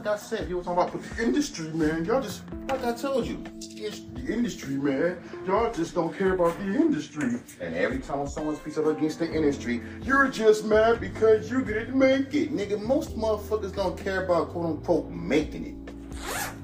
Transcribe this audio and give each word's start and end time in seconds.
like 0.00 0.14
I 0.14 0.16
said, 0.16 0.46
people 0.46 0.64
talking 0.64 0.82
about 0.82 1.16
the 1.16 1.22
industry, 1.22 1.68
man. 1.74 2.06
Y'all 2.06 2.22
just, 2.22 2.42
like 2.68 2.82
I 2.82 2.94
told 2.94 3.26
you, 3.26 3.44
it's 3.58 4.00
the 4.00 4.32
industry, 4.32 4.76
man. 4.76 5.18
Y'all 5.46 5.70
just 5.74 5.94
don't 5.94 6.16
care 6.16 6.32
about 6.32 6.58
the 6.58 6.64
industry. 6.64 7.38
And 7.60 7.74
every 7.74 7.98
time 7.98 8.26
someone 8.26 8.56
speaks 8.56 8.78
up 8.78 8.86
against 8.86 9.18
the 9.18 9.30
industry, 9.30 9.82
you're 10.00 10.28
just 10.28 10.64
mad 10.64 11.00
because 11.00 11.50
you 11.50 11.62
didn't 11.62 11.98
make 11.98 12.32
it. 12.32 12.50
Nigga, 12.50 12.80
most 12.80 13.14
motherfuckers 13.14 13.76
don't 13.76 13.98
care 13.98 14.24
about 14.24 14.48
quote 14.48 14.64
unquote 14.64 15.10
making 15.10 15.66
it. 15.66 15.92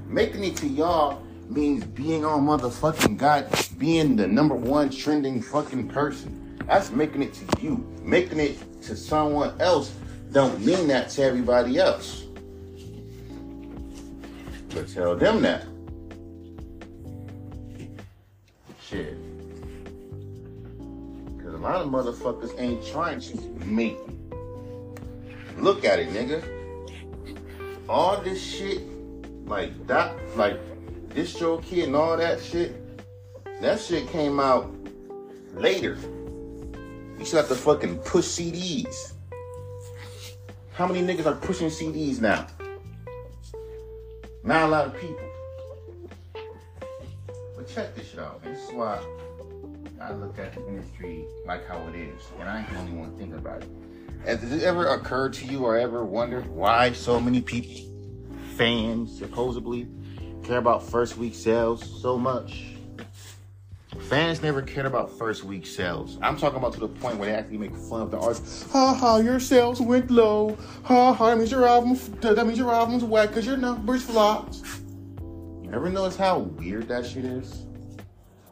Making 0.07 0.45
it 0.45 0.57
to 0.57 0.66
y'all 0.66 1.23
means 1.50 1.84
being 1.84 2.25
on 2.25 2.46
motherfucking 2.46 3.18
God, 3.18 3.50
being 3.77 4.16
the 4.16 4.27
number 4.27 4.55
one 4.55 4.89
trending 4.89 5.43
fucking 5.43 5.89
person. 5.89 6.59
That's 6.66 6.91
making 6.91 7.23
it 7.23 7.34
to 7.34 7.61
you. 7.61 7.87
Making 8.00 8.41
it 8.41 8.82
to 8.84 8.96
someone 8.96 9.61
else 9.61 9.93
don't 10.33 10.59
mean 10.65 10.89
that 10.89 11.11
to 11.11 11.23
everybody 11.23 11.79
else. 11.79 12.26
Tell 14.85 15.16
them 15.16 15.41
that. 15.43 15.65
Shit. 18.80 19.17
Cause 21.43 21.55
a 21.55 21.59
lot 21.59 21.80
of 21.80 21.89
motherfuckers 21.89 22.59
ain't 22.61 22.87
trying 22.87 23.20
to 23.20 23.41
make 23.65 23.95
it. 23.95 25.59
Look 25.59 25.84
at 25.84 25.98
it, 25.98 26.11
nigga. 26.11 26.45
All 27.89 28.20
this 28.20 28.43
shit, 28.43 28.83
like 29.47 29.87
that, 29.87 30.15
like 30.37 30.61
DistroKid 31.09 31.84
and 31.84 31.97
all 31.97 32.17
that 32.17 32.43
shit, 32.43 32.77
that 33.62 33.81
shit 33.81 34.09
came 34.09 34.39
out 34.39 34.70
later. 35.55 35.97
You 37.19 37.25
should 37.25 37.37
have 37.37 37.48
to 37.48 37.55
fucking 37.55 38.01
push 38.01 38.27
CDs. 38.27 39.15
How 40.75 40.87
many 40.87 41.01
niggas 41.01 41.25
are 41.25 41.34
pushing 41.34 41.69
CDs 41.69 42.20
now? 42.20 42.47
Not 44.47 44.62
a 44.62 44.69
lot 44.69 44.86
of 44.86 44.97
people. 44.97 45.28
But 47.56 47.66
check 47.66 47.97
this 47.97 48.11
shit 48.11 48.20
out, 48.20 48.44
man. 48.44 48.55
This 48.55 48.62
is 48.62 48.72
why 48.72 49.00
I 50.00 50.12
look 50.12 50.38
at 50.38 50.55
the 50.55 50.64
industry 50.69 51.25
like 51.44 51.66
how 51.66 51.84
it 51.88 51.97
is, 51.97 52.22
and 52.38 52.48
I 52.48 52.61
ain't 52.61 52.70
the 52.70 52.78
only 52.78 52.92
one 52.92 53.16
thinking 53.16 53.36
about 53.36 53.62
it. 53.62 53.69
Has 54.25 54.53
it 54.53 54.62
ever 54.62 54.86
occurred 54.86 55.33
to 55.34 55.47
you 55.47 55.64
or 55.64 55.77
ever 55.77 56.05
wondered 56.05 56.47
why 56.47 56.92
so 56.92 57.19
many 57.19 57.41
people, 57.41 57.75
fans 58.56 59.19
supposedly, 59.19 59.88
care 60.44 60.58
about 60.58 60.88
first 60.88 61.16
week 61.19 61.34
sales 61.34 62.00
so 62.00 62.16
much? 62.16 62.75
Fans 64.09 64.41
never 64.41 64.62
cared 64.62 64.87
about 64.87 65.11
first 65.19 65.43
week 65.43 65.67
sales. 65.67 66.17
I'm 66.23 66.37
talking 66.37 66.59
about 66.59 66.73
to 66.75 66.79
the 66.79 66.87
point 66.87 67.19
where 67.19 67.29
they 67.29 67.35
actually 67.35 67.59
make 67.59 67.75
fun 67.75 68.03
of 68.03 68.12
the 68.12 68.19
artist. 68.19 68.71
Ha 68.71 68.95
ha, 68.95 69.17
your 69.17 69.41
sales 69.41 69.81
went 69.81 70.12
low. 70.12 70.57
Ha 70.85 71.12
ha, 71.12 71.31
that 71.31 71.39
means 71.39 71.51
your 71.51 71.67
album 71.67 71.99
that 72.21 72.47
means 72.47 72.57
your 72.57 72.73
album's 72.73 73.03
whack 73.03 73.31
because 73.31 73.45
your 73.45 73.57
numbers 73.57 74.05
flopped. 74.05 74.62
You 75.19 75.71
ever 75.73 75.91
notice 75.91 76.17
how 76.17 76.39
weird 76.39 76.87
that 76.87 77.05
shit 77.05 77.25
is? 77.25 77.67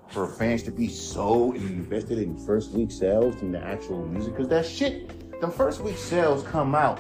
For 0.09 0.27
fans 0.27 0.65
to 0.65 0.73
be 0.73 0.89
so 0.89 1.53
invested 1.53 2.19
in 2.19 2.37
first 2.45 2.73
week 2.73 2.91
sales 2.91 3.37
than 3.37 3.53
the 3.53 3.61
actual 3.65 4.05
music, 4.09 4.33
because 4.33 4.49
that 4.49 4.67
shit, 4.67 5.41
the 5.41 5.49
first 5.49 5.83
week 5.83 5.99
sales 5.99 6.43
come 6.43 6.75
out 6.75 6.99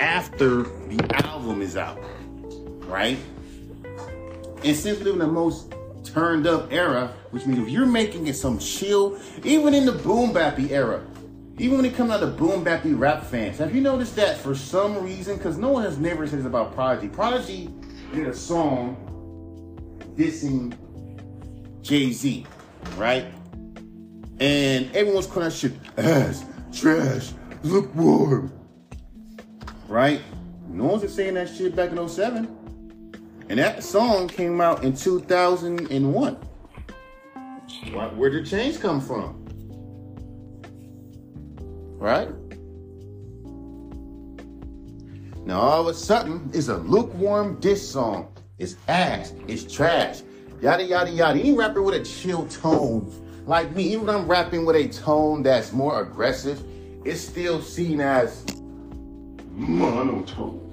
after 0.00 0.64
the 0.64 1.22
album 1.24 1.62
is 1.62 1.78
out, 1.78 1.98
right? 2.80 3.16
And 4.62 4.86
in 4.86 5.18
the 5.18 5.26
most 5.26 5.72
turned 6.16 6.46
up 6.46 6.72
era, 6.72 7.12
which 7.30 7.44
means 7.44 7.58
if 7.58 7.68
you're 7.68 7.84
making 7.84 8.26
it 8.26 8.32
some 8.32 8.58
chill, 8.58 9.20
even 9.44 9.74
in 9.74 9.84
the 9.84 9.92
boom 9.92 10.32
bappy 10.32 10.70
era, 10.70 11.04
even 11.58 11.76
when 11.76 11.84
it 11.84 11.94
comes 11.94 12.10
out 12.10 12.22
of 12.22 12.38
boom 12.38 12.64
bappy 12.64 12.98
rap 12.98 13.22
fans, 13.22 13.58
have 13.58 13.74
you 13.74 13.82
noticed 13.82 14.16
that 14.16 14.38
for 14.38 14.54
some 14.54 15.04
reason? 15.04 15.36
Because 15.36 15.58
no 15.58 15.70
one 15.70 15.82
has 15.82 15.98
never 15.98 16.26
said 16.26 16.38
this 16.38 16.46
about 16.46 16.74
Prodigy. 16.74 17.08
Prodigy 17.08 17.68
did 18.14 18.28
a 18.28 18.34
song 18.34 18.96
dissing 20.16 20.74
Jay 21.82 22.10
Z, 22.12 22.46
right? 22.96 23.26
And 24.40 24.96
everyone's 24.96 25.26
calling 25.26 25.50
that 25.50 25.54
shit 25.54 25.74
ass, 25.98 26.46
trash, 26.72 27.32
lukewarm, 27.62 28.50
right? 29.86 30.22
No 30.66 30.84
one's 30.84 31.14
saying 31.14 31.34
that 31.34 31.50
shit 31.50 31.76
back 31.76 31.90
in 31.90 32.08
07. 32.08 32.65
And 33.48 33.58
that 33.60 33.84
song 33.84 34.28
came 34.28 34.60
out 34.60 34.82
in 34.82 34.96
2001. 34.96 36.34
Where 38.16 38.30
did 38.30 38.46
change 38.46 38.80
come 38.80 39.00
from? 39.00 39.44
Right? 41.98 42.28
Now 45.44 45.60
all 45.60 45.82
of 45.82 45.86
a 45.86 45.94
sudden, 45.94 46.50
it's 46.52 46.68
a 46.68 46.76
lukewarm 46.76 47.60
diss 47.60 47.88
song. 47.88 48.34
It's 48.58 48.76
ass. 48.88 49.32
It's 49.46 49.72
trash. 49.72 50.22
Yada 50.60 50.82
yada 50.82 51.10
yada. 51.10 51.38
Any 51.38 51.52
rapper 51.54 51.82
with 51.82 51.94
a 51.94 52.04
chill 52.04 52.46
tone, 52.48 53.12
like 53.46 53.70
me, 53.76 53.84
even 53.84 54.06
when 54.06 54.16
I'm 54.16 54.26
rapping 54.26 54.66
with 54.66 54.74
a 54.74 54.88
tone 54.88 55.44
that's 55.44 55.72
more 55.72 56.00
aggressive, 56.00 56.64
it's 57.04 57.20
still 57.20 57.62
seen 57.62 58.00
as 58.00 58.44
monotone. 59.52 60.64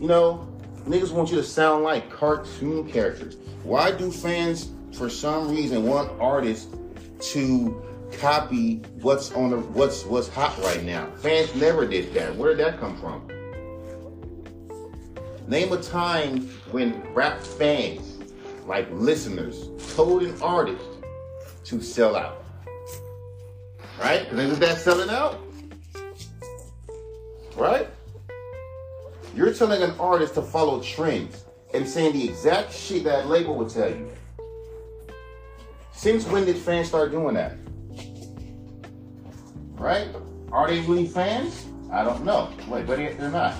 You 0.00 0.06
know, 0.06 0.46
niggas 0.86 1.12
want 1.12 1.30
you 1.30 1.36
to 1.36 1.42
sound 1.42 1.84
like 1.84 2.10
cartoon 2.10 2.90
characters. 2.90 3.36
Why 3.62 3.90
do 3.90 4.10
fans, 4.10 4.70
for 4.92 5.10
some 5.10 5.50
reason, 5.50 5.84
want 5.84 6.10
artists 6.20 6.74
to 7.32 7.82
copy 8.18 8.76
what's 9.00 9.32
on 9.32 9.50
the 9.50 9.58
what's 9.58 10.04
what's 10.04 10.28
hot 10.28 10.56
right 10.58 10.84
now? 10.84 11.08
Fans 11.16 11.54
never 11.54 11.86
did 11.86 12.14
that. 12.14 12.34
Where 12.34 12.54
did 12.54 12.64
that 12.64 12.78
come 12.78 12.96
from? 12.96 13.26
Name 15.48 15.72
a 15.72 15.80
time 15.80 16.48
when 16.70 17.02
rap 17.14 17.40
fans, 17.40 18.18
like 18.66 18.88
listeners, 18.90 19.68
told 19.94 20.22
an 20.22 20.40
artist 20.40 20.84
to 21.64 21.80
sell 21.80 22.16
out. 22.16 22.44
Right? 24.00 24.26
Isn't 24.32 24.60
that 24.60 24.78
selling 24.78 25.10
out? 25.10 25.40
Right? 27.56 27.88
You're 29.36 29.52
telling 29.52 29.82
an 29.82 29.90
artist 30.00 30.32
to 30.34 30.42
follow 30.42 30.80
trends 30.80 31.44
and 31.74 31.86
saying 31.86 32.14
the 32.14 32.26
exact 32.26 32.72
shit 32.72 33.04
that 33.04 33.26
label 33.26 33.54
would 33.56 33.68
tell 33.68 33.90
you. 33.90 34.10
Since 35.92 36.24
when 36.28 36.46
did 36.46 36.56
fans 36.56 36.88
start 36.88 37.10
doing 37.10 37.34
that? 37.34 37.58
Right? 39.74 40.08
Are 40.50 40.66
they 40.68 40.80
really 40.80 41.06
fans? 41.06 41.66
I 41.92 42.02
don't 42.02 42.24
know. 42.24 42.50
Wait, 42.66 42.86
but 42.86 42.96
they're 42.96 43.30
not. 43.30 43.54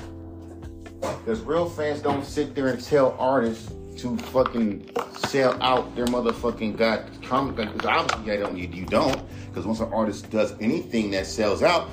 Because 1.02 1.42
real 1.42 1.68
fans 1.68 2.00
don't 2.00 2.24
sit 2.24 2.54
there 2.54 2.68
and 2.68 2.82
tell 2.82 3.14
artists 3.18 3.70
to 3.98 4.16
fucking 4.16 4.90
sell 5.28 5.62
out 5.62 5.94
their 5.94 6.06
motherfucking 6.06 6.78
god 6.78 7.06
comic 7.22 7.56
because 7.56 7.84
obviously 7.84 8.32
I 8.32 8.36
don't 8.36 8.54
need 8.54 8.74
you 8.74 8.84
don't 8.86 9.20
because 9.48 9.66
once 9.66 9.80
an 9.80 9.92
artist 9.92 10.30
does 10.30 10.54
anything 10.60 11.10
that 11.12 11.26
sells 11.26 11.62
out 11.62 11.88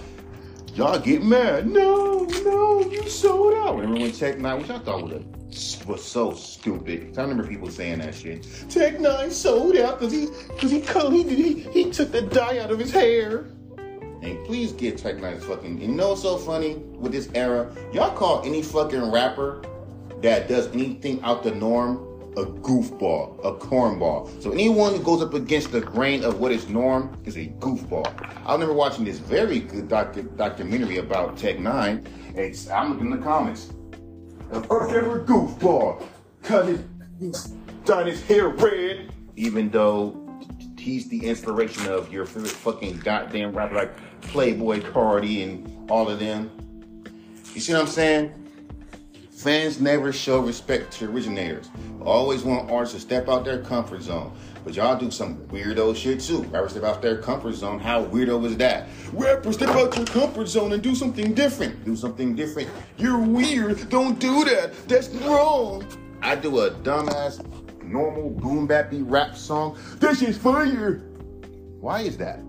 y'all 0.76 1.00
get 1.00 1.24
mad 1.24 1.68
no 1.70 2.26
no 2.44 2.82
you 2.82 3.08
sold 3.08 3.54
out 3.54 3.76
remember 3.78 4.02
when 4.02 4.12
Tech 4.12 4.38
N9ne 4.38 4.62
which 4.62 4.70
I 4.70 4.80
thought 4.80 5.04
was, 5.04 5.14
a, 5.14 5.88
was 5.88 6.04
so 6.04 6.34
stupid 6.34 7.18
I 7.18 7.22
remember 7.22 7.48
people 7.48 7.70
saying 7.70 8.00
that 8.00 8.16
shit 8.16 8.44
Tech 8.70 8.98
N9ne 8.98 9.32
sold 9.32 9.78
out 9.78 10.00
because 10.00 10.14
he 10.14 10.28
because 10.48 10.72
he, 10.72 11.24
he, 11.24 11.36
he 11.36 11.84
he 11.84 11.92
took 11.92 12.12
the 12.12 12.24
dye 12.24 12.60
out 12.60 12.72
of 12.72 12.80
his 12.80 12.92
hair 12.92 13.46
and 14.24 14.46
please 14.46 14.72
get 14.72 14.98
Tech 14.98 15.18
N9ne's 15.18 15.44
fucking. 15.44 15.82
You 15.82 15.90
know 15.90 16.10
what's 16.10 16.22
so 16.22 16.38
funny 16.38 16.76
with 16.76 17.12
this 17.12 17.30
era? 17.36 17.76
Y'all 17.92 18.16
call 18.16 18.42
any 18.46 18.62
fucking 18.62 19.12
rapper 19.12 19.62
that 20.22 20.48
does 20.48 20.68
anything 20.68 21.22
out 21.24 21.44
the 21.44 21.52
norm 21.52 22.13
a 22.38 22.46
goofball, 22.46 23.40
a 23.46 23.54
cornball. 23.54 24.42
So 24.42 24.52
anyone 24.52 24.94
who 24.96 25.04
goes 25.04 25.22
up 25.22 25.34
against 25.34 25.72
the 25.72 25.82
grain 25.82 26.24
of 26.24 26.40
what 26.40 26.52
is 26.52 26.68
norm 26.70 27.18
is 27.26 27.38
a 27.38 27.48
goofball. 27.60 28.06
I 28.46 28.54
remember 28.54 28.74
watching 28.74 29.06
this 29.06 29.20
very 29.20 29.60
good 29.60 29.88
docu- 29.88 30.36
documentary 30.36 30.98
about 30.98 31.38
Tech 31.38 31.58
N9ne. 31.58 32.38
It's, 32.38 32.70
I'm 32.70 32.92
looking 32.92 33.12
in 33.12 33.20
the 33.20 33.24
comments. 33.24 33.74
The 34.52 34.62
first 34.64 34.94
ever 34.94 35.24
goofball 35.24 36.06
cut 36.44 36.68
his, 37.20 37.54
dyed 37.86 38.08
his 38.08 38.22
hair 38.24 38.50
red, 38.50 39.14
even 39.36 39.70
though 39.70 40.20
he's 40.78 41.08
the 41.08 41.26
inspiration 41.26 41.88
of 41.88 42.12
your 42.12 42.26
favorite 42.26 42.52
fucking 42.52 43.00
goddamn 43.00 43.54
rapper 43.54 43.76
like 43.76 44.22
Playboy 44.22 44.82
Carti 44.82 45.44
and 45.44 45.90
all 45.90 46.10
of 46.10 46.20
them. 46.20 46.52
You 47.54 47.62
see 47.62 47.74
what 47.74 47.82
I'm 47.82 47.88
saying? 47.88 48.43
Fans 49.44 49.82
never 49.82 50.14
show 50.14 50.40
respect 50.40 50.94
to 50.94 51.10
originators. 51.12 51.70
Always 52.00 52.44
want 52.44 52.72
artists 52.72 52.96
to 52.96 53.02
step 53.02 53.28
out 53.28 53.44
their 53.44 53.62
comfort 53.62 54.02
zone. 54.02 54.34
But 54.64 54.74
y'all 54.74 54.98
do 54.98 55.12
some 55.12 55.36
weirdo 55.48 55.98
shit 55.98 56.22
too. 56.22 56.44
Rappers 56.44 56.72
step 56.72 56.84
out 56.86 57.02
their 57.02 57.18
comfort 57.18 57.56
zone. 57.56 57.78
How 57.78 58.06
weirdo 58.06 58.46
is 58.46 58.56
that? 58.56 58.88
Rappers 59.12 59.56
step 59.56 59.76
out 59.76 59.98
your 59.98 60.06
comfort 60.06 60.48
zone 60.48 60.72
and 60.72 60.82
do 60.82 60.96
something 60.96 61.34
different. 61.34 61.84
Do 61.84 61.98
something 61.98 62.38
different. 62.38 62.70
You're 62.98 63.20
weird. 63.20 63.90
Don't 63.90 64.18
do 64.18 64.46
that. 64.46 64.88
That's 64.88 65.10
wrong. 65.10 65.86
I 66.22 66.38
do 66.38 66.62
a 66.62 66.72
dumbass, 66.72 67.44
normal 67.84 68.30
boom 68.30 68.66
bappy 68.66 69.04
rap 69.06 69.36
song. 69.36 69.78
That 70.00 70.16
shit's 70.16 70.38
fire. 70.38 71.00
Why 71.82 72.00
is 72.00 72.16
that? 72.16 72.40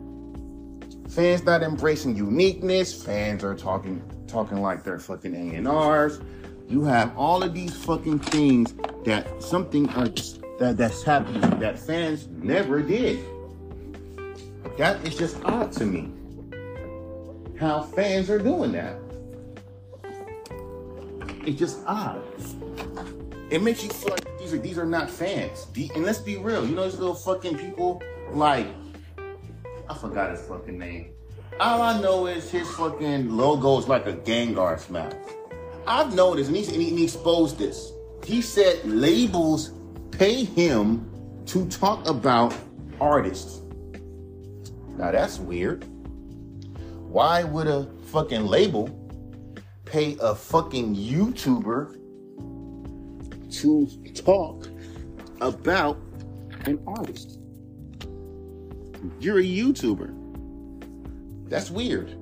Fans 1.11 1.43
not 1.43 1.64
embracing 1.64 2.14
uniqueness. 2.14 3.02
Fans 3.02 3.43
are 3.43 3.56
talking 3.56 4.00
talking 4.29 4.62
like 4.62 4.85
they're 4.85 5.00
fucking 5.00 5.35
A&Rs. 5.35 6.20
You 6.69 6.84
have 6.84 7.16
all 7.16 7.43
of 7.43 7.55
these 7.55 7.76
fucking 7.84 8.20
things 8.20 8.75
that 9.05 9.43
something 9.43 9.88
uh, 9.90 10.08
that 10.58 10.76
that's 10.76 11.02
happening 11.02 11.40
that 11.61 11.78
fans 11.78 12.28
never 12.28 12.82
did. 12.82 13.25
That 14.78 15.06
is 15.06 15.16
just 15.16 15.43
odd 15.44 15.72
to 15.72 15.84
me. 15.84 16.11
How 17.58 17.82
fans 17.82 18.31
are 18.31 18.38
doing 18.38 18.72
that. 18.72 18.99
It's 21.46 21.58
just 21.58 21.81
odd. 21.87 22.22
It 23.50 23.62
makes 23.62 23.84
you 23.84 23.90
feel 23.90 24.11
like 24.11 24.38
these 24.38 24.55
are 24.55 24.58
these 24.58 24.78
are 24.78 24.87
not 24.87 25.11
fans. 25.11 25.66
And 25.76 26.05
let's 26.05 26.19
be 26.19 26.38
real, 26.38 26.66
you 26.66 26.75
know 26.75 26.84
these 26.84 26.99
little 26.99 27.14
fucking 27.14 27.58
people 27.58 28.02
like 28.32 28.66
I 29.88 29.94
forgot 29.94 30.31
his 30.31 30.40
fucking 30.40 30.78
name. 30.78 31.11
All 31.61 31.82
I 31.82 32.00
know 32.00 32.26
is 32.26 32.50
his 32.50 32.69
fucking 32.75 33.31
logo 33.31 33.78
is 33.78 33.87
like 33.87 34.06
a 34.06 34.14
Gengar 34.14 34.81
smile. 34.81 35.12
I've 35.87 36.15
noticed, 36.15 36.49
and, 36.49 36.57
and 36.57 36.67
he 36.67 37.05
exposed 37.05 37.59
this. 37.59 37.93
He 38.25 38.41
said 38.41 38.85
labels 38.85 39.73
pay 40.11 40.45
him 40.45 41.11
to 41.47 41.69
talk 41.69 42.09
about 42.09 42.55
artists. 43.01 43.61
Now 44.97 45.11
that's 45.11 45.39
weird. 45.39 45.85
Why 47.15 47.45
would 47.45 47.67
a 47.67 47.87
fucking 48.07 48.47
label 48.47 48.89
pay 49.85 50.17
a 50.21 50.35
fucking 50.35 50.97
YouTuber 50.97 51.95
to 53.61 53.87
talk 54.15 54.67
about 55.41 55.99
an 56.65 56.81
artist? 56.87 57.39
You're 59.21 59.39
a 59.39 59.43
YouTuber. 59.43 61.49
That's 61.49 61.71
weird. 61.71 62.17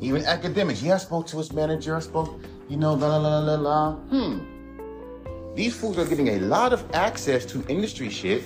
Even 0.00 0.22
Akademiks. 0.22 0.82
Yeah, 0.82 0.94
I 0.94 0.98
spoke 0.98 1.26
to 1.28 1.38
his 1.38 1.52
manager. 1.52 1.96
I 1.96 2.00
spoke, 2.00 2.40
you 2.68 2.76
know, 2.76 2.94
la 2.94 3.16
la 3.16 3.16
la 3.16 3.38
la 3.38 3.54
la. 3.54 3.92
Hmm. 3.92 5.54
These 5.54 5.76
fools 5.76 5.98
are 5.98 6.04
getting 6.04 6.28
a 6.28 6.38
lot 6.40 6.72
of 6.72 6.84
access 6.94 7.46
to 7.46 7.64
industry 7.68 8.10
shit 8.10 8.42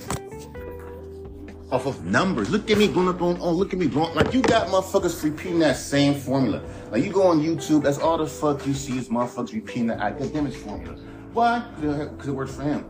off 1.70 1.86
of 1.86 2.04
numbers. 2.04 2.50
Look 2.50 2.70
at 2.70 2.78
me 2.78 2.88
going 2.88 3.08
up 3.08 3.20
on, 3.22 3.38
oh, 3.40 3.50
look 3.50 3.72
at 3.72 3.78
me 3.78 3.86
blowing. 3.86 4.14
Like, 4.14 4.32
you 4.32 4.42
got 4.42 4.68
motherfuckers 4.68 5.22
repeating 5.22 5.58
that 5.60 5.76
same 5.76 6.14
formula. 6.14 6.62
Like, 6.90 7.04
you 7.04 7.12
go 7.12 7.26
on 7.26 7.40
YouTube, 7.40 7.82
that's 7.82 7.98
all 7.98 8.18
the 8.18 8.26
fuck 8.26 8.66
you 8.66 8.74
see 8.74 8.98
is 8.98 9.08
motherfuckers 9.08 9.52
repeating 9.52 9.86
the 9.88 9.94
Akademiks 9.94 10.56
formula. 10.56 10.96
Why? 11.32 11.60
Because 11.76 12.28
it 12.28 12.32
works 12.32 12.54
for 12.54 12.62
him. 12.62 12.84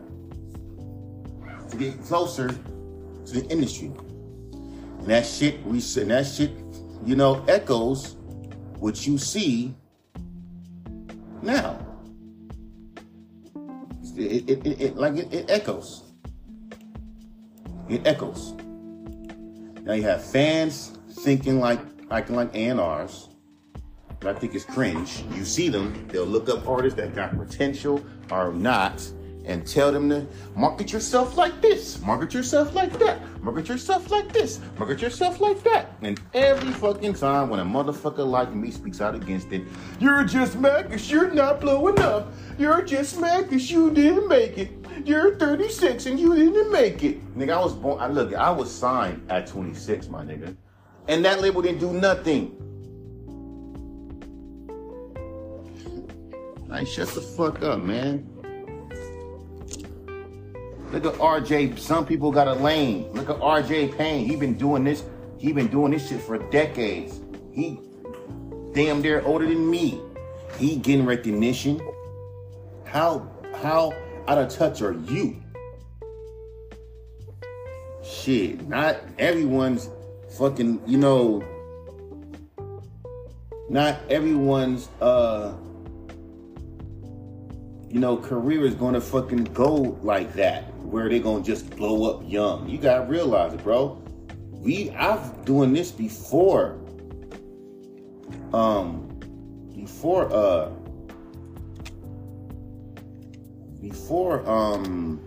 To 1.69 1.77
get 1.77 2.01
closer 2.03 2.47
to 2.47 3.31
the 3.31 3.45
industry. 3.49 3.91
And 4.51 5.07
that 5.07 5.25
shit, 5.25 5.63
we 5.63 5.81
and 5.97 6.11
that 6.11 6.25
shit, 6.25 6.51
you 7.05 7.15
know, 7.15 7.43
echoes 7.47 8.15
what 8.79 9.05
you 9.05 9.17
see 9.17 9.75
now. 11.41 11.79
It, 14.15 14.49
it, 14.49 14.67
it, 14.67 14.81
it 14.81 14.97
like 14.97 15.15
it, 15.15 15.49
echoes. 15.49 16.03
It 17.87 18.05
echoes. 18.05 18.53
Now 19.83 19.93
you 19.93 20.03
have 20.03 20.23
fans 20.23 20.97
thinking 21.11 21.59
like 21.59 21.79
acting 22.11 22.35
like 22.35 22.53
A&Rs. 22.55 23.29
I 24.25 24.33
think 24.33 24.53
it's 24.53 24.65
cringe. 24.65 25.23
You 25.33 25.45
see 25.45 25.69
them, 25.69 26.07
they'll 26.09 26.25
look 26.25 26.49
up 26.49 26.67
artists 26.67 26.97
that 26.97 27.15
got 27.15 27.37
potential 27.37 28.03
or 28.29 28.51
not 28.51 29.01
and 29.49 29.65
tell 29.65 29.91
them 29.91 30.09
to 30.09 30.27
market 30.55 30.93
yourself 30.93 31.35
like 31.35 31.59
this, 31.59 31.99
market 32.01 32.35
yourself 32.35 32.75
like 32.75 32.97
that, 32.99 33.19
market 33.41 33.67
yourself 33.67 34.11
like 34.11 34.31
this, 34.31 34.59
market 34.77 35.01
yourself 35.01 35.41
like 35.41 35.63
that. 35.63 35.97
And 36.03 36.21
every 36.35 36.71
fucking 36.71 37.15
time 37.15 37.49
when 37.49 37.59
a 37.59 37.65
motherfucker 37.65 38.29
like 38.29 38.53
me 38.53 38.69
speaks 38.69 39.01
out 39.01 39.15
against 39.15 39.51
it, 39.51 39.63
you're 39.99 40.23
just 40.23 40.57
mad 40.59 40.83
because 40.83 41.09
you're 41.09 41.31
not 41.33 41.59
blowing 41.59 41.99
up. 41.99 42.31
You're 42.59 42.83
just 42.83 43.19
mad 43.19 43.49
because 43.49 43.71
you 43.71 43.89
didn't 43.89 44.27
make 44.27 44.59
it. 44.59 44.71
You're 45.03 45.35
36 45.35 46.05
and 46.05 46.19
you 46.19 46.35
didn't 46.35 46.71
make 46.71 47.03
it. 47.03 47.35
Nigga, 47.35 47.53
I 47.53 47.59
was 47.59 47.73
born, 47.73 47.99
I 47.99 48.07
look, 48.07 48.33
I 48.35 48.51
was 48.51 48.71
signed 48.71 49.25
at 49.31 49.47
26, 49.47 50.09
my 50.09 50.23
nigga. 50.23 50.55
And 51.07 51.25
that 51.25 51.41
label 51.41 51.63
didn't 51.63 51.79
do 51.79 51.91
nothing. 51.91 52.55
Like, 56.67 56.85
shut 56.85 57.07
the 57.07 57.21
fuck 57.21 57.63
up, 57.63 57.79
man. 57.79 58.38
Look 60.91 61.05
at 61.05 61.13
RJ. 61.15 61.77
Some 61.77 62.03
people 62.03 62.31
got 62.31 62.47
a 62.47 62.53
lane. 62.53 63.11
Look 63.13 63.29
at 63.29 63.37
RJ 63.37 63.95
Payne. 63.95 64.25
He 64.25 64.35
been 64.35 64.55
doing 64.55 64.83
this. 64.83 65.03
He 65.37 65.53
been 65.53 65.67
doing 65.67 65.91
this 65.91 66.09
shit 66.09 66.19
for 66.19 66.39
decades. 66.49 67.21
He 67.51 67.79
damn 68.73 69.01
near 69.01 69.21
older 69.21 69.45
than 69.45 69.69
me. 69.69 70.01
He 70.57 70.77
getting 70.77 71.05
recognition. 71.05 71.79
How 72.85 73.29
how 73.61 73.93
out 74.27 74.39
of 74.39 74.49
touch 74.49 74.81
are 74.81 74.93
you? 74.93 75.41
Shit, 78.03 78.67
not 78.67 78.97
everyone's 79.19 79.89
fucking, 80.39 80.81
you 80.87 80.97
know, 80.97 81.43
not 83.69 83.99
everyone's 84.09 84.89
uh 85.01 85.53
you 87.89 87.99
know, 87.99 88.17
career 88.17 88.65
is 88.65 88.73
gonna 88.73 89.01
fucking 89.01 89.45
go 89.45 89.97
like 90.01 90.33
that 90.33 90.65
where 90.89 91.07
they 91.07 91.19
gonna 91.19 91.43
just 91.43 91.69
blow 91.75 92.09
up 92.09 92.23
young. 92.29 92.67
You 92.67 92.77
gotta 92.77 93.05
realize 93.05 93.53
it, 93.53 93.63
bro. 93.63 94.01
We 94.51 94.89
I've 94.91 95.45
doing 95.45 95.73
this 95.73 95.91
before. 95.91 96.79
Um 98.53 99.05
before 99.75 100.33
uh 100.33 100.71
before 103.81 104.47
um 104.49 105.21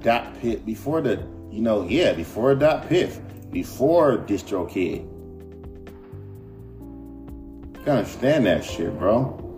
DatPiff, 0.00 0.64
before 0.64 1.00
the 1.00 1.24
you 1.50 1.60
know, 1.60 1.86
yeah, 1.86 2.12
before 2.12 2.54
DatPiff, 2.56 3.20
before 3.52 4.18
DistroKid. 4.18 5.08
You 7.74 7.84
gotta 7.84 7.98
understand 7.98 8.46
that 8.46 8.64
shit, 8.64 8.98
bro. 8.98 9.51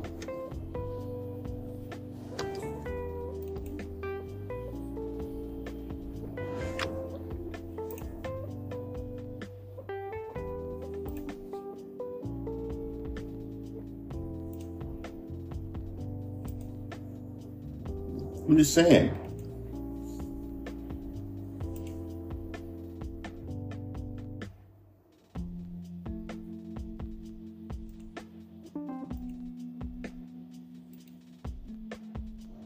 I'm 18.55 18.59
just 18.59 18.73
saying. 18.73 19.11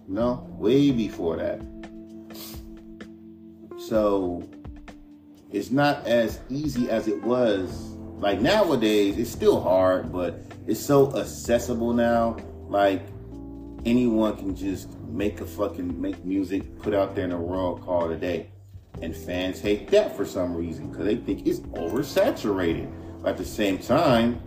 No, 0.06 0.46
way 0.58 0.90
before 0.90 1.38
that. 1.38 1.62
So 3.78 4.46
it's 5.50 5.70
not 5.70 6.06
as 6.06 6.40
easy 6.50 6.90
as 6.90 7.08
it 7.08 7.22
was. 7.22 7.70
Like 8.18 8.42
nowadays, 8.42 9.16
it's 9.16 9.30
still 9.30 9.58
hard, 9.58 10.12
but 10.12 10.38
it's 10.66 10.80
so 10.80 11.16
accessible 11.16 11.94
now. 11.94 12.36
Like 12.68 13.06
anyone 13.86 14.36
can 14.36 14.54
just 14.54 14.97
make 15.08 15.40
a 15.40 15.46
fucking 15.46 16.00
make 16.00 16.24
music, 16.24 16.78
put 16.80 16.94
out 16.94 17.14
there 17.14 17.24
in 17.24 17.30
the 17.30 17.36
world, 17.36 17.82
call 17.82 18.10
it 18.10 18.14
a 18.14 18.18
day. 18.18 18.50
And 19.00 19.16
fans 19.16 19.60
hate 19.60 19.88
that 19.88 20.16
for 20.16 20.24
some 20.24 20.54
reason 20.54 20.90
because 20.90 21.04
they 21.04 21.16
think 21.16 21.46
it's 21.46 21.60
oversaturated. 21.60 22.90
But 23.22 23.30
at 23.30 23.36
the 23.36 23.44
same 23.44 23.78
time, 23.78 24.40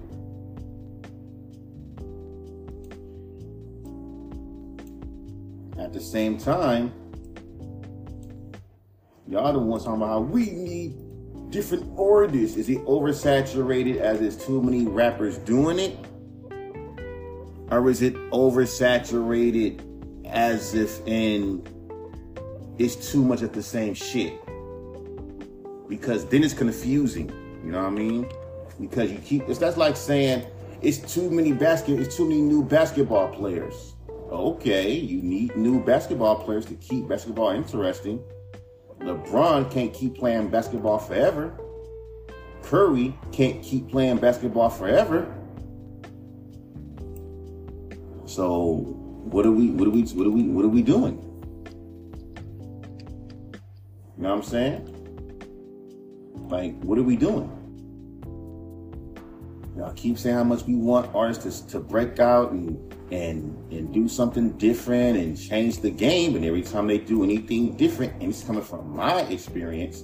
at 5.77 5.93
the 5.93 6.01
same 6.01 6.37
time, 6.37 6.93
y'all 9.27 9.53
the 9.53 9.59
ones 9.59 9.83
talking 9.85 10.01
about 10.01 10.09
how 10.09 10.19
we 10.19 10.51
need 10.51 10.95
different 11.51 11.97
artists. 11.97 12.57
Is 12.57 12.69
it 12.69 12.83
oversaturated 12.85 13.97
as 13.97 14.19
there's 14.19 14.37
too 14.37 14.61
many 14.61 14.85
rappers 14.85 15.37
doing 15.39 15.79
it? 15.79 15.97
Or 17.69 17.89
is 17.89 18.01
it 18.01 18.15
oversaturated 18.31 19.90
as 20.31 20.73
if 20.73 21.05
in 21.07 21.65
it's 22.77 23.11
too 23.11 23.23
much 23.23 23.41
of 23.41 23.53
the 23.53 23.61
same 23.61 23.93
shit. 23.93 24.33
Because 25.87 26.25
then 26.25 26.43
it's 26.43 26.53
confusing. 26.53 27.29
You 27.63 27.71
know 27.71 27.83
what 27.83 27.87
I 27.87 27.91
mean? 27.91 28.29
Because 28.79 29.11
you 29.11 29.19
keep 29.19 29.47
it's 29.47 29.59
that's 29.59 29.77
like 29.77 29.95
saying 29.95 30.45
it's 30.81 30.97
too 30.97 31.29
many 31.29 31.51
basket 31.51 31.99
it's 31.99 32.15
too 32.15 32.27
many 32.27 32.41
new 32.41 32.63
basketball 32.63 33.27
players. 33.29 33.93
Okay, 34.31 34.93
you 34.93 35.21
need 35.21 35.55
new 35.57 35.83
basketball 35.83 36.37
players 36.43 36.65
to 36.67 36.75
keep 36.75 37.07
basketball 37.07 37.49
interesting. 37.49 38.23
LeBron 39.01 39.69
can't 39.69 39.93
keep 39.93 40.15
playing 40.15 40.49
basketball 40.49 40.99
forever. 40.99 41.53
Curry 42.63 43.17
can't 43.31 43.61
keep 43.61 43.89
playing 43.89 44.17
basketball 44.17 44.69
forever. 44.69 45.35
So 48.25 49.00
what 49.23 49.45
are 49.45 49.51
we 49.51 49.71
what 49.71 49.87
are 49.87 49.91
we 49.91 50.03
what 50.03 50.27
are 50.27 50.31
we 50.31 50.43
what 50.43 50.65
are 50.65 50.69
we 50.69 50.81
doing? 50.81 51.27
You 54.17 54.23
know 54.23 54.35
what 54.35 54.43
I'm 54.43 54.43
saying? 54.43 54.87
Like, 56.49 56.79
what 56.81 56.97
are 56.97 57.03
we 57.03 57.15
doing? 57.15 57.49
Y'all 59.77 59.93
keep 59.93 60.17
saying 60.19 60.35
how 60.35 60.43
much 60.43 60.63
we 60.65 60.75
want 60.75 61.09
artists 61.15 61.61
to, 61.61 61.67
to 61.69 61.79
break 61.79 62.19
out 62.19 62.51
and 62.51 62.93
and 63.11 63.55
and 63.71 63.93
do 63.93 64.07
something 64.07 64.51
different 64.57 65.17
and 65.17 65.39
change 65.39 65.79
the 65.79 65.89
game. 65.89 66.35
And 66.35 66.45
every 66.45 66.61
time 66.61 66.87
they 66.87 66.97
do 66.97 67.23
anything 67.23 67.75
different, 67.77 68.13
and 68.21 68.23
it's 68.23 68.43
coming 68.43 68.63
from 68.63 68.95
my 68.95 69.21
experience, 69.21 70.03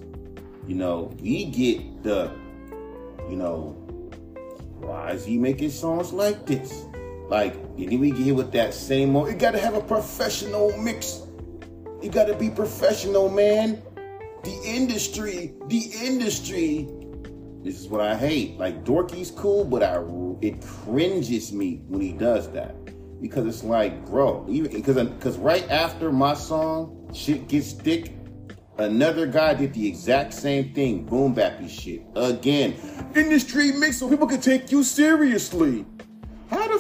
you 0.68 0.76
know, 0.76 1.16
we 1.22 1.46
get 1.46 2.04
the, 2.04 2.32
you 3.30 3.36
know, 3.36 3.72
why 4.80 5.12
is 5.12 5.26
he 5.26 5.38
making 5.38 5.72
songs 5.72 6.14
like 6.14 6.46
this? 6.46 6.86
Like, 7.30 7.56
and 7.56 7.92
then 7.92 8.00
we 8.00 8.12
get 8.12 8.20
hit 8.20 8.36
with 8.36 8.52
that 8.54 8.74
same 8.74 9.16
old, 9.16 9.28
you 9.28 9.36
gotta 9.36 9.60
have 9.60 9.74
a 9.74 9.82
professional 9.82 10.78
mix. 10.78 11.24
You 12.02 12.10
gotta 12.10 12.36
be 12.36 12.50
professional, 12.50 13.30
man. 13.30 13.82
The 14.44 14.62
industry, 14.64 15.54
the 15.68 15.92
industry. 16.02 16.88
This 17.64 17.82
is 17.82 17.88
what 17.90 18.02
I 18.02 18.16
hate. 18.16 18.58
Like 18.58 18.86
Dorky's 18.86 19.32
cool, 19.32 19.66
but 19.66 19.84
I 19.84 20.02
it 20.42 20.62
cringes 20.62 21.52
me 21.52 21.82
when 21.88 22.02
he 22.02 22.14
does 22.14 22.50
that 22.52 22.76
because 23.22 23.46
it's 23.46 23.64
like, 23.64 24.06
bro, 24.06 24.46
even 24.48 24.72
because 24.72 24.96
because 24.96 25.38
right 25.38 25.70
after 25.70 26.12
my 26.12 26.34
song, 26.34 27.10
shit 27.14 27.48
gets 27.48 27.74
thick. 27.74 28.14
Another 28.78 29.26
guy 29.26 29.56
did 29.56 29.74
the 29.74 29.88
exact 29.88 30.34
same 30.34 30.72
thing, 30.74 31.04
boom 31.04 31.34
bappy 31.34 31.68
shit. 31.68 32.04
Again, 32.16 32.76
industry 33.16 33.72
mix 33.72 33.98
so 33.98 34.08
people 34.08 34.28
can 34.28 34.40
take 34.40 34.72
you 34.72 34.84
seriously. 34.84 35.84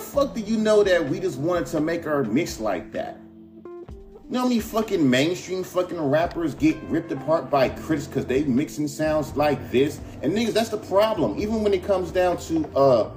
Fuck 0.08 0.34
do 0.34 0.42
you 0.42 0.58
know 0.58 0.84
that 0.84 1.08
we 1.08 1.20
just 1.20 1.38
wanted 1.38 1.66
to 1.68 1.82
make 1.82 2.08
our 2.08 2.24
mix 2.24 2.60
like 2.60 2.92
that? 2.94 3.20
You 3.66 4.34
know 4.34 4.40
how 4.40 4.48
many 4.48 4.60
fucking 4.60 5.08
mainstream 5.08 5.64
fucking 5.64 6.00
rappers 6.00 6.56
get 6.56 6.76
ripped 6.84 7.12
apart 7.12 7.50
by 7.50 7.70
critics 7.70 8.08
because 8.08 8.26
they 8.26 8.44
mixing 8.44 8.88
sounds 8.88 9.36
like 9.36 9.70
this? 9.70 10.00
And 10.22 10.34
niggas, 10.34 10.54
that's 10.54 10.70
the 10.70 10.78
problem. 10.78 11.38
Even 11.38 11.62
when 11.62 11.74
it 11.74 11.84
comes 11.84 12.12
down 12.12 12.38
to 12.38 12.68
uh 12.76 13.12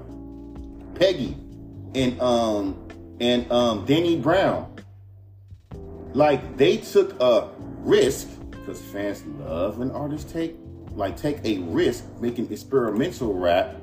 Peggy 0.95 1.37
and 1.95 2.21
um 2.21 2.77
and 3.21 3.51
um 3.53 3.85
Danny 3.87 4.17
Brown. 4.17 4.77
Like 6.13 6.57
they 6.57 6.77
took 6.79 7.21
a 7.21 7.51
risk 7.79 8.29
because 8.51 8.83
fans 8.83 9.25
love 9.39 9.79
when 9.79 9.91
artists 9.93 10.31
take 10.31 10.57
like 10.93 11.17
take 11.17 11.39
a 11.45 11.59
risk 11.59 12.05
making 12.21 12.53
experimental 12.53 13.33
rap, 13.33 13.77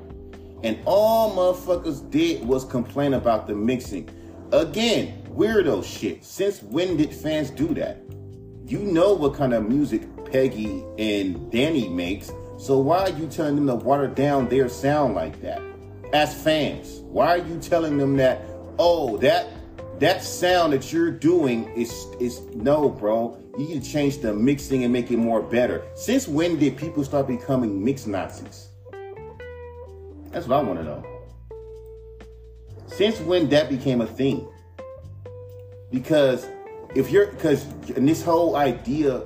and 0.62 0.78
all 0.84 1.34
motherfuckers 1.34 2.08
did 2.10 2.46
was 2.46 2.64
complain 2.64 3.14
about 3.14 3.46
the 3.46 3.54
mixing. 3.54 4.08
Again, 4.52 5.22
weirdo 5.28 5.84
shit. 5.84 6.24
Since 6.24 6.62
when 6.62 6.96
did 6.96 7.12
fans 7.12 7.50
do 7.50 7.68
that? 7.74 8.02
You 8.66 8.80
know 8.80 9.14
what 9.14 9.34
kind 9.34 9.54
of 9.54 9.68
music 9.68 10.02
Peggy 10.30 10.84
and 10.98 11.50
Danny 11.50 11.88
makes, 11.88 12.30
so 12.58 12.78
why 12.78 12.98
are 13.00 13.10
you 13.10 13.26
telling 13.26 13.56
them 13.56 13.66
to 13.66 13.74
water 13.76 14.08
down 14.08 14.48
their 14.48 14.68
sound 14.68 15.14
like 15.14 15.40
that? 15.42 15.62
As 16.12 16.34
fans, 16.42 17.00
why 17.02 17.38
are 17.38 17.46
you 17.46 17.58
telling 17.58 17.96
them 17.98 18.16
that? 18.16 18.42
Oh, 18.78 19.16
that 19.18 19.48
that 20.00 20.22
sound 20.22 20.72
that 20.72 20.92
you're 20.92 21.10
doing 21.10 21.64
is 21.74 22.06
is 22.20 22.40
no, 22.54 22.88
bro. 22.88 23.38
You 23.58 23.68
need 23.68 23.82
to 23.82 23.90
change 23.90 24.18
the 24.18 24.32
mixing 24.32 24.84
and 24.84 24.92
make 24.92 25.10
it 25.10 25.16
more 25.16 25.42
better. 25.42 25.84
Since 25.94 26.28
when 26.28 26.58
did 26.58 26.76
people 26.76 27.04
start 27.04 27.26
becoming 27.26 27.84
mix 27.84 28.06
Nazis? 28.06 28.67
That's 30.30 30.46
what 30.46 30.58
I 30.58 30.62
want 30.62 30.78
to 30.80 30.84
know. 30.84 31.04
Since 32.86 33.20
when 33.20 33.48
that 33.50 33.68
became 33.68 34.00
a 34.00 34.06
thing? 34.06 34.48
Because 35.90 36.46
if 36.94 37.10
you're 37.10 37.26
because 37.26 37.64
in 37.90 38.06
this 38.06 38.22
whole 38.22 38.56
idea 38.56 39.22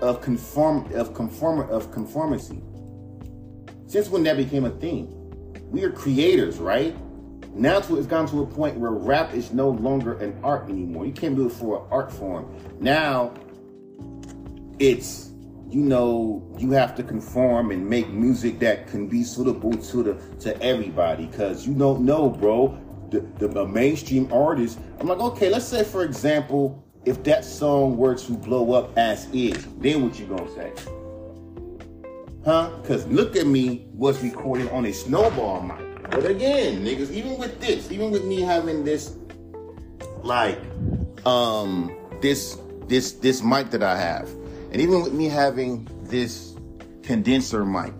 of 0.00 0.20
conform 0.20 0.92
of 0.94 1.14
conform 1.14 1.68
of 1.70 1.92
conformity, 1.92 2.62
since 3.86 4.08
when 4.08 4.22
that 4.24 4.36
became 4.36 4.64
a 4.64 4.70
thing? 4.70 5.16
We 5.70 5.84
are 5.84 5.90
creators, 5.90 6.58
right? 6.58 6.96
Now 7.54 7.80
to, 7.80 7.96
it's 7.96 8.06
gone 8.06 8.26
to 8.28 8.42
a 8.42 8.46
point 8.46 8.76
where 8.76 8.92
rap 8.92 9.34
is 9.34 9.52
no 9.52 9.70
longer 9.70 10.14
an 10.18 10.38
art 10.42 10.68
anymore. 10.68 11.06
You 11.06 11.12
can't 11.12 11.36
do 11.36 11.46
it 11.46 11.52
for 11.52 11.82
an 11.82 11.88
art 11.90 12.12
form. 12.12 12.52
Now 12.80 13.34
it's 14.78 15.29
you 15.70 15.80
know 15.80 16.54
you 16.58 16.72
have 16.72 16.94
to 16.96 17.02
conform 17.02 17.70
and 17.70 17.88
make 17.88 18.08
music 18.08 18.58
that 18.58 18.88
can 18.88 19.06
be 19.06 19.22
suitable 19.22 19.72
to 19.72 20.02
the 20.02 20.14
to 20.40 20.60
everybody 20.62 21.26
because 21.26 21.66
you 21.66 21.74
don't 21.74 22.04
know, 22.04 22.28
bro. 22.28 22.78
The, 23.10 23.20
the, 23.38 23.48
the 23.48 23.66
mainstream 23.66 24.32
artist. 24.32 24.78
I'm 25.00 25.08
like, 25.08 25.18
okay, 25.18 25.50
let's 25.50 25.64
say 25.66 25.82
for 25.82 26.04
example, 26.04 26.84
if 27.04 27.24
that 27.24 27.44
song 27.44 27.96
were 27.96 28.14
to 28.14 28.32
blow 28.32 28.72
up 28.72 28.96
as 28.96 29.26
is, 29.32 29.66
then 29.78 30.04
what 30.04 30.18
you 30.18 30.26
gonna 30.26 30.48
say? 30.54 30.72
Huh? 32.44 32.70
Because 32.80 33.06
look 33.08 33.36
at 33.36 33.46
me 33.46 33.86
was 33.92 34.22
recorded 34.22 34.70
on 34.70 34.86
a 34.86 34.92
snowball 34.92 35.62
mic. 35.62 36.10
But 36.10 36.26
again, 36.26 36.84
niggas, 36.84 37.10
even 37.10 37.38
with 37.38 37.60
this, 37.60 37.90
even 37.90 38.10
with 38.10 38.24
me 38.24 38.40
having 38.40 38.84
this, 38.84 39.16
like, 40.22 40.58
um, 41.24 41.96
this 42.20 42.58
this 42.88 43.12
this 43.12 43.42
mic 43.42 43.70
that 43.70 43.82
I 43.82 43.98
have, 43.98 44.28
and 44.70 44.80
even 44.80 45.02
with 45.02 45.12
me 45.12 45.26
having 45.26 45.88
this 46.02 46.56
condenser 47.02 47.64
mic, 47.64 47.92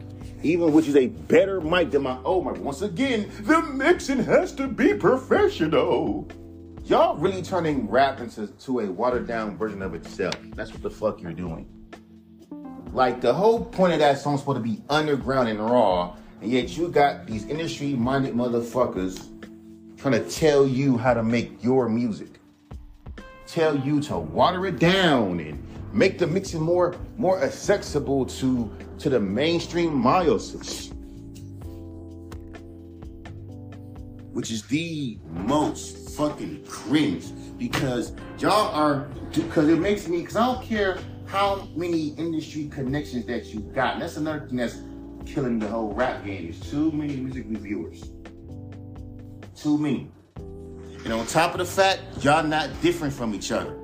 even 0.43 0.73
which 0.73 0.89
is 0.89 0.97
a 0.97 1.09
better 1.09 1.61
mic 1.61 1.91
than 1.91 2.03
my 2.03 2.19
old 2.25 2.47
mic. 2.47 2.63
Once 2.63 2.83
again, 2.83 3.31
the 3.43 3.61
mixing 3.63 4.23
has 4.23 4.53
to 4.53 4.69
be 4.69 4.95
professional. 4.95 6.29
Y'all 6.85 7.17
really 7.17 7.43
turning 7.43 7.89
rap 7.89 8.21
into 8.21 8.47
to 8.47 8.81
a 8.81 8.87
watered 8.87 9.27
down 9.27 9.57
version 9.57 9.83
of 9.83 9.95
itself. 9.95 10.35
That's 10.55 10.73
what 10.73 10.83
the 10.83 10.91
fuck 10.91 11.21
you're 11.21 11.33
doing. 11.33 11.69
Like 12.93 13.21
the 13.21 13.33
whole 13.33 13.65
point 13.65 13.93
of 13.93 13.99
that 14.01 14.19
song's 14.19 14.41
supposed 14.41 14.57
to 14.57 14.63
be 14.63 14.83
underground 14.89 15.49
and 15.49 15.61
raw, 15.61 16.17
and 16.41 16.51
yet 16.51 16.77
you 16.77 16.89
got 16.89 17.27
these 17.27 17.47
industry 17.47 17.95
minded 17.95 18.35
motherfuckers 18.35 19.27
trying 19.97 20.15
to 20.15 20.31
tell 20.31 20.67
you 20.67 20.97
how 20.97 21.15
to 21.15 21.23
make 21.23 21.63
your 21.63 21.89
music. 21.89 22.41
Tell 23.47 23.77
you 23.77 24.01
to 24.03 24.19
water 24.19 24.67
it 24.67 24.79
down 24.79 25.41
and 25.41 25.70
make 25.93 26.19
the 26.19 26.27
mixing 26.27 26.61
more 26.61 26.97
more 27.17 27.43
accessible 27.43 28.27
to 28.27 28.71
to 28.99 29.11
the 29.11 29.21
mainstream 29.21 29.95
miles. 29.95 30.91
Which 34.33 34.51
is 34.51 34.63
the 34.65 35.19
most 35.31 36.11
fucking 36.17 36.65
cringe 36.67 37.27
because 37.59 38.13
y'all 38.39 38.75
are 38.75 39.09
because 39.35 39.69
it 39.69 39.79
makes 39.79 40.07
me 40.09 40.21
because 40.21 40.37
I 40.37 40.47
don't 40.47 40.65
care 40.65 40.99
how 41.27 41.69
many 41.77 42.09
industry 42.15 42.69
connections 42.69 43.27
that 43.27 43.47
you 43.47 43.61
got. 43.61 43.95
And 43.95 44.03
that's 44.03 44.17
another 44.17 44.47
thing 44.47 44.57
that's 44.57 44.79
killing 45.27 45.59
the 45.59 45.69
whole 45.69 45.93
rap 45.93 46.25
game 46.25 46.49
is 46.49 46.59
too 46.61 46.91
many 46.93 47.17
music 47.17 47.45
reviewers. 47.49 48.11
Too 49.57 49.79
many. 49.79 50.11
And 51.05 51.13
on 51.13 51.27
top 51.27 51.53
of 51.53 51.59
the 51.59 51.65
fact, 51.65 52.03
y'all 52.21 52.43
not 52.43 52.69
different 52.83 53.15
from 53.15 53.35
each 53.35 53.53
other. 53.53 53.77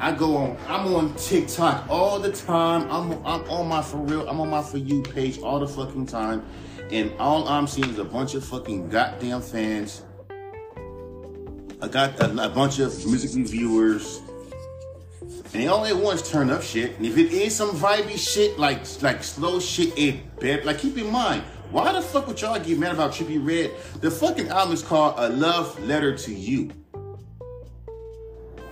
I 0.00 0.12
go 0.12 0.34
on, 0.38 0.56
I'm 0.66 0.94
on 0.94 1.14
TikTok 1.16 1.86
all 1.90 2.18
the 2.18 2.32
time. 2.32 2.90
I'm, 2.90 3.12
I'm 3.26 3.48
on 3.50 3.68
my 3.68 3.82
for 3.82 3.98
real, 3.98 4.26
I'm 4.28 4.40
on 4.40 4.48
my 4.48 4.62
for 4.62 4.78
you 4.78 5.02
page 5.02 5.38
all 5.40 5.60
the 5.60 5.68
fucking 5.68 6.06
time. 6.06 6.42
And 6.90 7.12
all 7.18 7.46
I'm 7.46 7.66
seeing 7.66 7.90
is 7.90 7.98
a 7.98 8.04
bunch 8.04 8.34
of 8.34 8.42
fucking 8.44 8.88
goddamn 8.88 9.42
fans. 9.42 10.02
I 11.82 11.88
got 11.88 12.18
a, 12.18 12.46
a 12.46 12.48
bunch 12.48 12.78
of 12.78 12.92
music 13.06 13.34
reviewers 13.36 14.22
and 15.52 15.68
they 15.84 15.92
want 15.92 16.20
is 16.20 16.30
turn 16.30 16.48
up 16.48 16.62
shit. 16.62 16.96
And 16.96 17.04
if 17.04 17.18
it 17.18 17.32
is 17.32 17.54
some 17.54 17.70
vibey 17.70 18.16
shit, 18.16 18.58
like 18.58 18.80
like 19.02 19.22
slow 19.22 19.60
shit, 19.60 19.96
it 19.98 20.38
better. 20.38 20.64
Like 20.64 20.78
keep 20.78 20.96
in 20.96 21.10
mind, 21.10 21.42
why 21.70 21.92
the 21.92 22.00
fuck 22.00 22.26
would 22.26 22.40
y'all 22.40 22.58
get 22.58 22.78
mad 22.78 22.92
about 22.92 23.12
Trippie 23.12 23.44
Redd? 23.44 23.72
The 24.00 24.10
fucking 24.10 24.48
album 24.48 24.74
is 24.74 24.82
called 24.82 25.14
A 25.18 25.28
Love 25.28 25.78
Letter 25.80 26.16
to 26.16 26.34
You. 26.34 26.70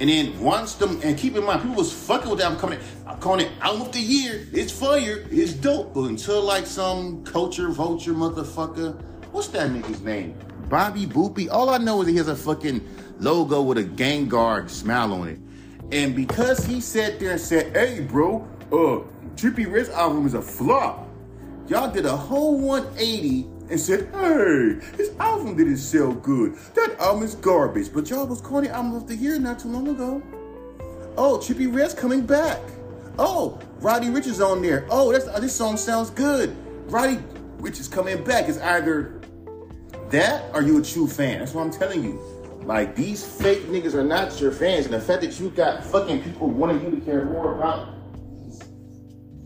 And 0.01 0.09
then 0.09 0.39
once 0.41 0.75
them, 0.75 1.01
and 1.03 1.19
keep 1.19 1.35
in 1.35 1.45
mind, 1.45 1.63
people 1.63 1.77
was 1.77 1.93
fucking 1.93 2.31
with 2.31 2.39
that. 2.39 2.51
I'm 2.51 2.59
coming, 2.59 2.79
I'm 3.07 3.19
calling 3.19 3.47
it 3.47 3.53
album 3.61 3.83
of 3.83 3.93
the 3.93 4.01
year. 4.01 4.47
It's 4.53 4.71
fire. 4.71 5.27
It's 5.31 5.53
dope. 5.53 5.95
But 5.95 6.05
until 6.05 6.43
like 6.43 6.67
some 6.67 7.25
culture 7.25 7.69
vulture 7.69 8.13
motherfucker, 8.13 9.01
what's 9.33 9.49
that 9.49 9.71
nigga's 9.71 10.01
name? 10.03 10.39
Bobby 10.69 11.07
Boopy. 11.07 11.49
All 11.51 11.71
I 11.71 11.79
know 11.79 12.03
is 12.03 12.09
he 12.09 12.17
has 12.17 12.29
a 12.29 12.37
fucking 12.37 12.87
logo 13.19 13.63
with 13.63 13.79
a 13.79 13.85
Gengar 13.85 14.69
smile 14.71 15.13
on 15.15 15.29
it. 15.29 15.41
And 15.91 16.15
because 16.15 16.65
he 16.65 16.81
sat 16.81 17.19
there 17.19 17.33
and 17.33 17.41
said, 17.41 17.75
hey, 17.75 18.01
bro, 18.01 18.47
uh, 18.71 19.03
Trippie 19.35 19.71
Redd's 19.71 19.89
album 19.89 20.27
is 20.27 20.35
a 20.35 20.43
flop, 20.43 21.09
y'all 21.67 21.91
did 21.91 22.05
a 22.05 22.17
whole 22.17 22.59
180 22.61 23.47
and 23.71 23.79
said, 23.79 24.09
hey, 24.15 24.81
his 24.97 25.13
album 25.19 25.57
didn't 25.57 25.77
sell 25.77 26.13
good. 26.13 26.57
That 26.75 26.97
album 26.99 27.23
is 27.23 27.35
garbage. 27.35 27.93
But 27.93 28.09
y'all 28.11 28.27
was 28.27 28.41
calling 28.41 28.69
album 28.69 28.95
of 28.95 29.07
the 29.07 29.17
year 29.17 29.39
not 29.39 29.59
too 29.59 29.69
long 29.69 29.89
ago. 29.89 30.23
Oh, 31.17 31.39
Trippie 31.39 31.73
Redd's 31.73 31.95
coming 31.95 32.25
back. 32.25 32.61
Oh, 33.19 33.59
Roddy 33.81 34.07
Ricch 34.07 34.27
is 34.27 34.41
on 34.41 34.63
there. 34.63 34.87
Oh, 34.91 35.13
that's 35.13 35.27
this 35.41 35.55
song 35.55 35.77
sounds 35.77 36.11
good. 36.11 36.57
Roddy 36.91 37.19
Ricch 37.59 37.81
is 37.81 37.89
coming 37.89 38.23
back. 38.25 38.49
It's 38.49 38.59
either 38.59 39.21
that 40.11 40.45
or 40.55 40.63
you 40.63 40.79
a 40.79 40.83
true 40.83 41.09
fan. 41.09 41.41
That's 41.41 41.53
what 41.53 41.63
I'm 41.63 41.71
telling 41.73 42.05
you. 42.05 42.21
Like 42.63 42.95
these 42.95 43.25
fake 43.25 43.65
niggas 43.65 43.95
are 43.95 44.05
not 44.05 44.41
your 44.41 44.53
fans, 44.53 44.85
and 44.85 44.95
the 44.95 45.01
fact 45.01 45.23
that 45.23 45.41
you 45.41 45.51
got 45.51 45.83
fucking 45.83 46.23
people 46.23 46.49
wanting 46.49 46.85
you 46.85 46.91
to 46.91 47.05
care 47.05 47.25
more 47.25 47.57
about 47.57 47.89
these 48.45 48.59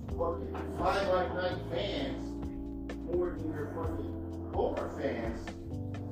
fucking 0.08 0.56
fly 0.76 1.04
by 1.06 1.28
night 1.34 1.58
fans 1.70 2.11
core 4.62 4.90
fans 5.00 5.40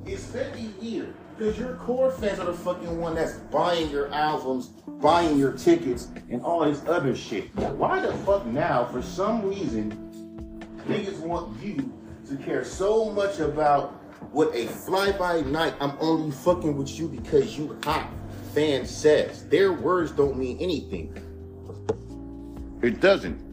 is 0.05 0.25
very 0.25 0.69
weird. 0.81 1.13
Because 1.37 1.57
your 1.57 1.75
core 1.75 2.11
fans 2.11 2.39
are 2.39 2.45
the 2.45 2.53
fucking 2.53 2.99
one 2.99 3.15
that's 3.15 3.33
buying 3.33 3.89
your 3.89 4.13
albums, 4.13 4.67
buying 5.01 5.37
your 5.37 5.53
tickets, 5.53 6.09
and 6.29 6.41
all 6.41 6.65
this 6.65 6.83
other 6.85 7.15
shit. 7.15 7.55
Why 7.55 8.01
the 8.01 8.13
fuck 8.25 8.45
now, 8.45 8.85
for 8.85 9.01
some 9.01 9.47
reason, 9.47 9.91
niggas 10.85 11.19
want 11.19 11.61
you 11.63 11.93
to 12.27 12.35
care 12.35 12.65
so 12.65 13.09
much 13.11 13.39
about 13.39 13.93
what 14.33 14.53
a 14.53 14.67
fly 14.67 15.13
by 15.13 15.41
night, 15.41 15.73
I'm 15.79 15.97
only 15.99 16.31
fucking 16.31 16.75
with 16.75 16.99
you 16.99 17.07
because 17.07 17.57
you 17.57 17.79
hot 17.83 18.11
fan 18.53 18.85
says. 18.85 19.47
Their 19.47 19.71
words 19.71 20.11
don't 20.11 20.37
mean 20.37 20.57
anything. 20.59 21.15
It 22.81 22.99
doesn't. 22.99 23.50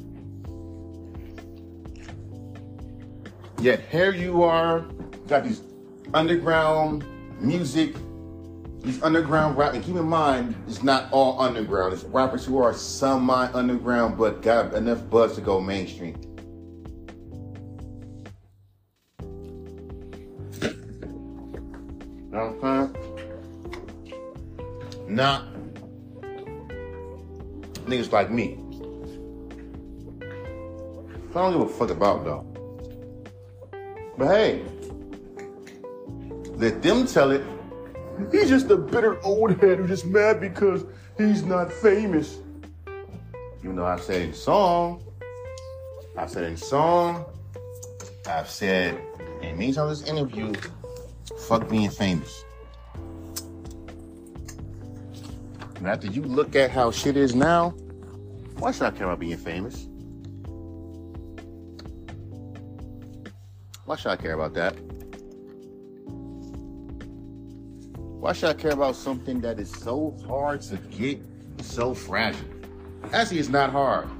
Yet 3.60 3.80
here 3.90 4.12
you 4.12 4.44
are, 4.44 4.86
got 5.26 5.42
these 5.42 5.62
underground 6.14 7.04
music, 7.40 7.96
these 8.82 9.02
underground 9.02 9.58
rap. 9.58 9.74
And 9.74 9.84
keep 9.84 9.96
in 9.96 10.06
mind, 10.06 10.54
it's 10.68 10.84
not 10.84 11.10
all 11.10 11.40
underground. 11.40 11.92
It's 11.92 12.04
rappers 12.04 12.44
who 12.44 12.58
are 12.58 12.72
semi 12.72 13.50
underground 13.52 14.16
but 14.16 14.42
got 14.42 14.74
enough 14.74 15.10
buzz 15.10 15.34
to 15.34 15.40
go 15.40 15.60
mainstream. 15.60 16.16
Not 25.08 25.46
niggas 27.86 28.12
like 28.12 28.30
me. 28.30 28.56
I 31.30 31.34
don't 31.34 31.52
give 31.52 31.62
a 31.62 31.68
fuck 31.68 31.90
about 31.90 32.24
though. 32.24 32.47
But 34.18 34.26
hey, 34.34 34.64
let 36.56 36.82
them 36.82 37.06
tell 37.06 37.30
it. 37.30 37.44
He's 38.32 38.48
just 38.48 38.68
a 38.68 38.76
bitter 38.76 39.22
old 39.24 39.52
head 39.60 39.78
who's 39.78 39.88
just 39.88 40.06
mad 40.06 40.40
because 40.40 40.84
he's 41.16 41.44
not 41.44 41.72
famous. 41.72 42.38
You 43.62 43.72
know, 43.72 43.84
I've 43.84 44.02
said 44.02 44.22
in 44.22 44.34
song, 44.34 45.04
I've 46.16 46.30
said 46.30 46.44
in 46.44 46.56
song, 46.56 47.26
I've 48.26 48.50
said 48.50 49.00
in 49.40 49.56
many 49.56 49.72
times 49.72 50.00
this 50.00 50.10
interview, 50.10 50.52
fuck 51.46 51.68
being 51.68 51.90
famous. 51.90 52.44
And 55.76 55.86
after 55.86 56.08
you 56.08 56.22
look 56.22 56.56
at 56.56 56.72
how 56.72 56.90
shit 56.90 57.16
is 57.16 57.36
now, 57.36 57.70
why 58.58 58.72
should 58.72 58.82
I 58.82 58.90
care 58.90 59.06
about 59.06 59.20
being 59.20 59.36
famous? 59.36 59.87
Why 63.88 63.96
should 63.96 64.10
I 64.10 64.16
care 64.16 64.34
about 64.34 64.52
that? 64.52 64.72
Why 68.20 68.34
should 68.34 68.50
I 68.50 68.52
care 68.52 68.72
about 68.72 68.96
something 68.96 69.40
that 69.40 69.58
is 69.58 69.70
so 69.70 70.14
hard 70.26 70.60
to 70.62 70.76
get, 70.76 71.22
so 71.62 71.94
fragile? 71.94 72.44
Actually, 73.14 73.38
it's 73.38 73.48
not 73.48 73.70
hard. 73.70 74.10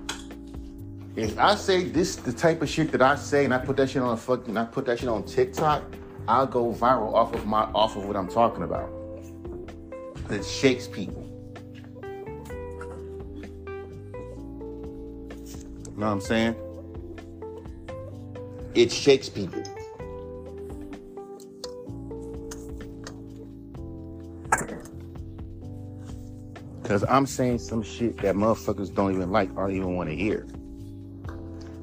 If 1.17 1.39
I 1.39 1.55
say 1.55 1.85
this, 1.85 2.17
the 2.17 2.33
type 2.33 2.63
of 2.63 2.71
shit 2.71 2.91
that 2.93 3.03
I 3.03 3.15
say, 3.17 3.45
and 3.45 3.53
I 3.53 3.59
put 3.59 3.77
that 3.77 3.91
shit 3.91 4.01
on 4.01 4.15
a 4.15 4.17
fucking, 4.17 4.57
I 4.57 4.65
put 4.65 4.87
that 4.87 5.01
shit 5.01 5.09
on 5.11 5.25
TikTok, 5.25 5.85
I'll 6.27 6.47
go 6.47 6.73
viral 6.73 7.13
off 7.13 7.35
of 7.35 7.45
my, 7.45 7.65
off 7.75 7.95
of 7.95 8.07
what 8.07 8.17
I'm 8.17 8.29
talking 8.29 8.63
about. 8.63 8.89
It 10.31 10.47
shakes 10.47 10.89
people. 10.89 11.29
You 15.85 15.95
know 15.95 16.07
what 16.07 16.13
I'm 16.13 16.21
saying? 16.23 16.57
It 18.79 18.93
shakes 18.93 19.29
people. 19.29 19.61
Cause 26.85 27.05
I'm 27.09 27.27
saying 27.27 27.59
some 27.59 27.83
shit 27.83 28.19
that 28.19 28.37
motherfuckers 28.37 28.95
don't 28.95 29.13
even 29.17 29.33
like 29.33 29.51
or 29.57 29.69
even 29.69 29.97
want 29.97 30.11
to 30.11 30.15
hear. 30.15 30.47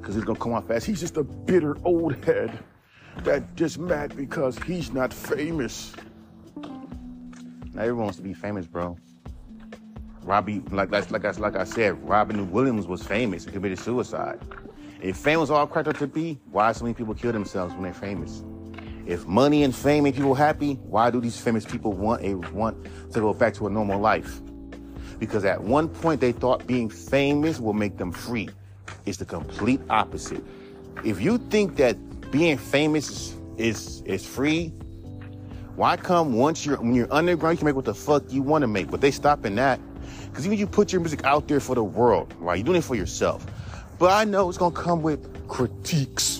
Cause 0.03 0.15
it's 0.15 0.23
gonna 0.23 0.39
come 0.39 0.53
off 0.53 0.71
as 0.71 0.85
he's 0.85 1.01
just 1.01 1.17
a 1.17 1.23
bitter 1.25 1.75
old 1.83 2.15
head 2.23 2.57
that 3.25 3.57
just 3.57 3.77
mad 3.77 4.15
because 4.15 4.57
he's 4.59 4.93
not 4.93 5.13
famous. 5.13 5.91
Now 7.73 7.81
everyone 7.81 8.05
wants 8.05 8.19
to 8.19 8.23
be 8.23 8.33
famous, 8.33 8.67
bro. 8.67 8.97
Robbie, 10.23 10.61
like 10.71 10.91
like 10.91 11.11
like 11.11 11.25
I, 11.25 11.31
like 11.31 11.57
I 11.57 11.65
said, 11.65 12.01
Robin 12.07 12.49
Williams 12.51 12.87
was 12.87 13.03
famous 13.03 13.43
and 13.43 13.51
committed 13.51 13.79
suicide. 13.79 14.39
If 15.05 15.17
fame 15.17 15.39
was 15.39 15.51
all 15.51 15.67
cracked 15.67 15.87
up 15.87 15.97
to 15.99 16.07
be, 16.07 16.39
why 16.51 16.71
so 16.71 16.83
many 16.83 16.93
people 16.93 17.13
kill 17.13 17.31
themselves 17.31 17.73
when 17.73 17.83
they're 17.83 17.93
famous? 17.93 18.43
If 19.05 19.27
money 19.27 19.63
and 19.63 19.75
fame 19.75 20.03
make 20.03 20.15
people 20.15 20.33
happy, 20.33 20.75
why 20.75 21.11
do 21.11 21.21
these 21.21 21.39
famous 21.39 21.63
people 21.63 21.93
want 21.93 22.23
a 22.23 22.33
want 22.33 22.83
to 23.13 23.19
go 23.19 23.33
back 23.33 23.53
to 23.55 23.67
a 23.67 23.69
normal 23.69 23.99
life? 23.99 24.41
because 25.19 25.45
at 25.45 25.61
one 25.61 25.87
point 25.87 26.21
they 26.21 26.31
thought 26.31 26.65
being 26.67 26.89
famous 26.89 27.59
will 27.59 27.73
make 27.73 27.97
them 27.97 28.11
free. 28.11 28.49
It's 29.05 29.17
the 29.17 29.25
complete 29.25 29.81
opposite. 29.89 30.43
If 31.03 31.21
you 31.21 31.37
think 31.37 31.77
that 31.77 31.95
being 32.31 32.57
famous 32.57 33.09
is 33.09 33.35
is, 33.57 34.01
is 34.01 34.25
free, 34.25 34.69
why 35.75 35.97
come 35.97 36.33
once 36.33 36.65
you're 36.65 36.77
when 36.77 36.93
you're 36.93 37.13
underground 37.13 37.55
you 37.55 37.57
can 37.59 37.65
make 37.65 37.75
what 37.75 37.85
the 37.85 37.95
fuck 37.95 38.23
you 38.29 38.41
want 38.41 38.63
to 38.63 38.67
make? 38.67 38.91
But 38.91 39.01
they 39.01 39.11
stopping 39.11 39.55
that 39.55 39.79
because 40.29 40.45
even 40.45 40.57
you 40.57 40.67
put 40.67 40.91
your 40.91 40.99
music 41.01 41.23
out 41.23 41.47
there 41.47 41.59
for 41.59 41.75
the 41.75 41.83
world, 41.83 42.33
right? 42.39 42.57
You're 42.57 42.65
doing 42.65 42.79
it 42.79 42.83
for 42.83 42.95
yourself. 42.95 43.45
But 43.97 44.11
I 44.11 44.23
know 44.23 44.49
it's 44.49 44.57
gonna 44.57 44.75
come 44.75 45.01
with 45.01 45.47
critiques. 45.47 46.39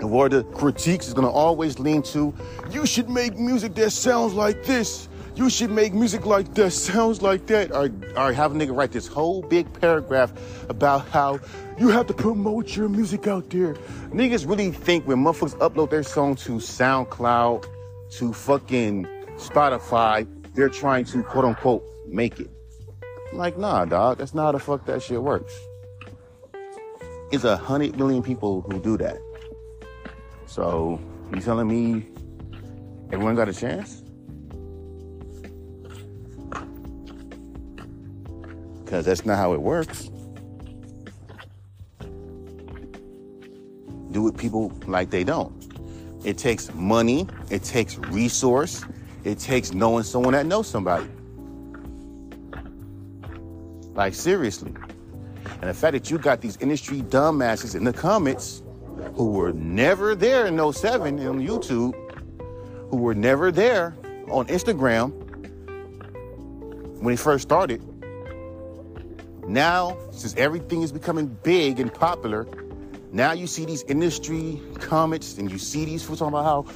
And 0.00 0.10
what 0.10 0.32
the 0.32 0.44
critiques 0.44 1.08
is 1.08 1.14
gonna 1.14 1.30
always 1.30 1.78
lean 1.78 2.02
to, 2.02 2.34
you 2.70 2.86
should 2.86 3.08
make 3.08 3.38
music 3.38 3.74
that 3.76 3.90
sounds 3.90 4.34
like 4.34 4.64
this 4.64 5.08
you 5.36 5.50
should 5.50 5.70
make 5.70 5.92
music 5.92 6.26
like 6.26 6.54
that, 6.54 6.70
sounds 6.70 7.20
like 7.20 7.46
that, 7.46 7.72
or, 7.72 7.90
or 8.16 8.32
have 8.32 8.54
a 8.54 8.54
nigga 8.54 8.76
write 8.76 8.92
this 8.92 9.08
whole 9.08 9.42
big 9.42 9.72
paragraph 9.80 10.32
about 10.68 11.08
how 11.08 11.40
you 11.76 11.88
have 11.88 12.06
to 12.06 12.14
promote 12.14 12.76
your 12.76 12.88
music 12.88 13.26
out 13.26 13.50
there. 13.50 13.74
Niggas 14.10 14.48
really 14.48 14.70
think 14.70 15.08
when 15.08 15.18
motherfuckers 15.18 15.58
upload 15.58 15.90
their 15.90 16.04
song 16.04 16.36
to 16.36 16.52
SoundCloud, 16.52 17.66
to 18.12 18.32
fucking 18.32 19.06
Spotify, 19.36 20.26
they're 20.54 20.68
trying 20.68 21.04
to 21.06 21.24
quote 21.24 21.44
unquote 21.44 21.84
make 22.06 22.38
it. 22.38 22.48
Like, 23.32 23.58
nah, 23.58 23.84
dog, 23.86 24.18
that's 24.18 24.34
not 24.34 24.44
how 24.44 24.52
the 24.52 24.58
fuck 24.60 24.86
that 24.86 25.02
shit 25.02 25.20
works. 25.20 25.52
It's 27.34 27.44
a 27.44 27.56
hundred 27.56 27.98
million 27.98 28.22
people 28.22 28.62
who 28.62 28.80
do 28.80 28.96
that. 28.98 29.18
So, 30.46 31.00
you 31.34 31.40
telling 31.40 31.68
me 31.68 32.06
everyone 33.10 33.34
got 33.34 33.48
a 33.48 33.52
chance? 33.52 34.04
because 38.94 39.06
that's 39.06 39.26
not 39.26 39.36
how 39.36 39.52
it 39.54 39.60
works. 39.60 40.08
Do 44.12 44.28
it 44.28 44.36
people 44.36 44.72
like 44.86 45.10
they 45.10 45.24
don't. 45.24 45.52
It 46.24 46.38
takes 46.38 46.72
money, 46.74 47.26
it 47.50 47.64
takes 47.64 47.98
resource, 47.98 48.84
it 49.24 49.40
takes 49.40 49.72
knowing 49.72 50.04
someone 50.04 50.34
that 50.34 50.46
knows 50.46 50.68
somebody. 50.68 51.08
Like 53.94 54.14
seriously. 54.14 54.72
And 55.64 55.70
the 55.70 55.80
fact 55.80 55.94
that 55.94 56.10
you 56.10 56.18
got 56.18 56.42
these 56.42 56.58
industry 56.58 57.00
dumbasses 57.00 57.74
in 57.74 57.84
the 57.84 57.92
comments 57.94 58.62
who 59.14 59.30
were 59.30 59.54
never 59.54 60.14
there 60.14 60.44
in 60.44 60.58
07 60.58 61.26
on 61.26 61.40
YouTube, 61.40 61.94
who 62.90 62.98
were 62.98 63.14
never 63.14 63.50
there 63.50 63.96
on 64.28 64.44
Instagram 64.48 65.10
when 67.00 67.14
it 67.14 67.18
first 67.18 67.44
started, 67.44 67.82
now, 69.48 69.96
since 70.10 70.34
everything 70.36 70.82
is 70.82 70.92
becoming 70.92 71.28
big 71.42 71.80
and 71.80 71.94
popular, 71.94 72.46
now 73.10 73.32
you 73.32 73.46
see 73.46 73.64
these 73.64 73.84
industry 73.84 74.60
comments 74.80 75.38
and 75.38 75.50
you 75.50 75.56
see 75.56 75.86
these 75.86 76.02
fools 76.02 76.18
talking 76.18 76.34
about 76.34 76.44
how 76.44 76.66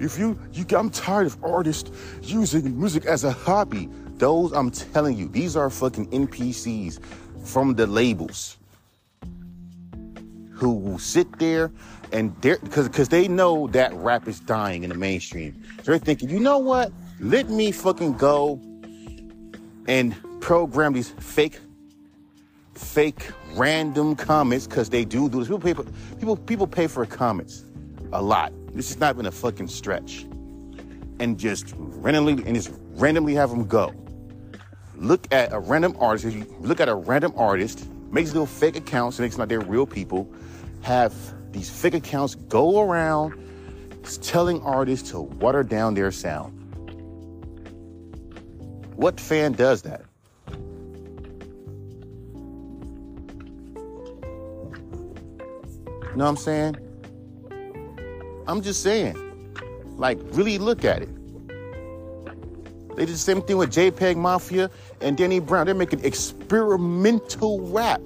if 0.00 0.18
you, 0.18 0.36
you 0.52 0.66
I'm 0.76 0.90
tired 0.90 1.28
of 1.28 1.38
artists 1.44 1.92
using 2.20 2.76
music 2.76 3.06
as 3.06 3.22
a 3.22 3.30
hobby. 3.30 3.88
Those 4.16 4.50
I'm 4.50 4.72
telling 4.72 5.16
you, 5.16 5.28
these 5.28 5.56
are 5.56 5.70
fucking 5.70 6.10
NPCs 6.10 6.98
from 7.46 7.74
the 7.76 7.86
labels 7.86 8.58
who 10.52 10.72
will 10.74 10.98
sit 10.98 11.38
there 11.38 11.70
and 12.12 12.34
they're 12.42 12.58
because 12.58 12.88
because 12.88 13.08
they 13.08 13.28
know 13.28 13.68
that 13.68 13.94
rap 13.94 14.28
is 14.28 14.40
dying 14.40 14.84
in 14.84 14.90
the 14.90 14.96
mainstream. 14.96 15.62
So 15.78 15.92
they're 15.92 15.98
thinking, 15.98 16.30
you 16.30 16.40
know 16.40 16.58
what? 16.58 16.92
Let 17.20 17.50
me 17.50 17.72
fucking 17.72 18.14
go 18.14 18.60
and 19.88 20.14
program 20.40 20.92
these 20.92 21.10
fake, 21.10 21.60
fake, 22.74 23.30
random 23.54 24.16
comments 24.16 24.66
because 24.66 24.90
they 24.90 25.04
do 25.04 25.28
do 25.28 25.40
this. 25.40 25.48
People 25.48 25.60
pay, 25.60 25.74
for, 25.74 25.84
people, 26.18 26.36
people 26.36 26.66
pay 26.66 26.86
for 26.88 27.06
comments 27.06 27.64
a 28.12 28.22
lot. 28.22 28.52
This 28.74 28.90
is 28.90 28.98
not 28.98 29.14
even 29.14 29.26
a 29.26 29.32
fucking 29.32 29.68
stretch. 29.68 30.26
and 31.20 31.38
just 31.38 31.74
randomly 31.78 32.34
and 32.44 32.54
just 32.54 32.72
randomly 32.96 33.34
have 33.34 33.50
them 33.50 33.66
go. 33.66 33.92
Look 34.96 35.32
at 35.32 35.52
a 35.52 35.58
random 35.58 35.96
artist. 36.00 36.34
You 36.34 36.46
look 36.60 36.80
at 36.80 36.88
a 36.88 36.94
random 36.94 37.32
artist, 37.36 37.86
makes 38.10 38.32
little 38.32 38.46
fake 38.46 38.76
accounts, 38.76 39.18
makes 39.18 39.36
like 39.38 39.48
they're 39.48 39.60
real 39.60 39.86
people, 39.86 40.28
have 40.82 41.14
these 41.52 41.68
fake 41.68 41.94
accounts 41.94 42.34
go 42.34 42.80
around 42.80 43.34
telling 44.22 44.62
artists 44.62 45.10
to 45.10 45.20
water 45.20 45.62
down 45.62 45.94
their 45.94 46.12
sound. 46.12 46.52
What 48.94 49.20
fan 49.20 49.52
does 49.52 49.82
that? 49.82 50.02
You 56.16 56.20
know 56.20 56.24
what 56.24 56.30
I'm 56.30 56.36
saying? 56.36 56.76
I'm 58.46 58.62
just 58.62 58.82
saying. 58.82 59.16
Like, 59.98 60.18
really 60.30 60.56
look 60.56 60.84
at 60.84 61.02
it. 61.02 61.15
They 62.96 63.04
did 63.04 63.14
the 63.14 63.18
same 63.18 63.42
thing 63.42 63.58
with 63.58 63.70
JPEG 63.70 64.16
Mafia 64.16 64.70
and 65.00 65.16
Danny 65.16 65.38
Brown. 65.38 65.66
They're 65.66 65.74
making 65.74 66.04
experimental 66.04 67.60
rap. 67.60 68.00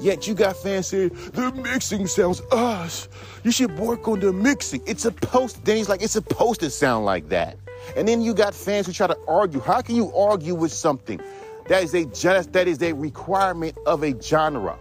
Yet 0.00 0.26
you 0.26 0.34
got 0.34 0.56
fans 0.56 0.88
saying, 0.88 1.10
the 1.32 1.52
mixing 1.52 2.06
sounds 2.06 2.40
us. 2.52 3.08
You 3.42 3.50
should 3.50 3.76
work 3.78 4.06
on 4.08 4.20
the 4.20 4.32
mixing. 4.32 4.82
It's 4.86 5.02
supposed, 5.02 5.62
Danny's 5.64 5.88
like, 5.88 6.02
it's 6.02 6.12
supposed 6.12 6.60
to 6.60 6.70
sound 6.70 7.04
like 7.04 7.28
that. 7.28 7.58
And 7.96 8.06
then 8.06 8.20
you 8.20 8.34
got 8.34 8.54
fans 8.54 8.86
who 8.86 8.92
try 8.92 9.06
to 9.06 9.18
argue. 9.28 9.60
How 9.60 9.82
can 9.82 9.96
you 9.96 10.14
argue 10.14 10.54
with 10.54 10.72
something 10.72 11.20
that 11.68 11.82
is 11.82 11.94
a 11.94 12.04
just 12.06 12.52
that 12.52 12.68
is 12.68 12.82
a 12.82 12.92
requirement 12.92 13.76
of 13.86 14.02
a 14.02 14.20
genre? 14.20 14.78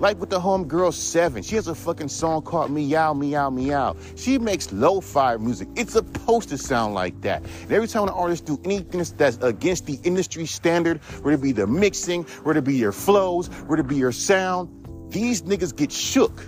Like 0.00 0.20
with 0.20 0.30
the 0.30 0.38
homegirl 0.38 0.92
Seven, 0.92 1.42
she 1.42 1.56
has 1.56 1.66
a 1.66 1.74
fucking 1.74 2.08
song 2.08 2.42
called 2.42 2.70
Meow 2.70 3.14
Meow 3.14 3.50
Meow. 3.50 3.96
She 4.16 4.38
makes 4.38 4.72
lo-fi 4.72 5.36
music. 5.36 5.68
It's 5.74 5.92
supposed 5.92 6.48
to 6.50 6.58
sound 6.58 6.94
like 6.94 7.20
that. 7.22 7.42
And 7.62 7.72
every 7.72 7.88
time 7.88 8.04
an 8.04 8.10
artist 8.10 8.44
do 8.44 8.60
anything 8.64 9.04
that's 9.16 9.38
against 9.42 9.86
the 9.86 9.98
industry 10.04 10.46
standard, 10.46 10.98
whether 11.22 11.32
it 11.32 11.42
be 11.42 11.52
the 11.52 11.66
mixing, 11.66 12.22
whether 12.44 12.60
it 12.60 12.64
be 12.64 12.76
your 12.76 12.92
flows, 12.92 13.48
whether 13.66 13.80
it 13.80 13.88
be 13.88 13.96
your 13.96 14.12
sound, 14.12 14.70
these 15.10 15.42
niggas 15.42 15.74
get 15.74 15.90
shook. 15.90 16.44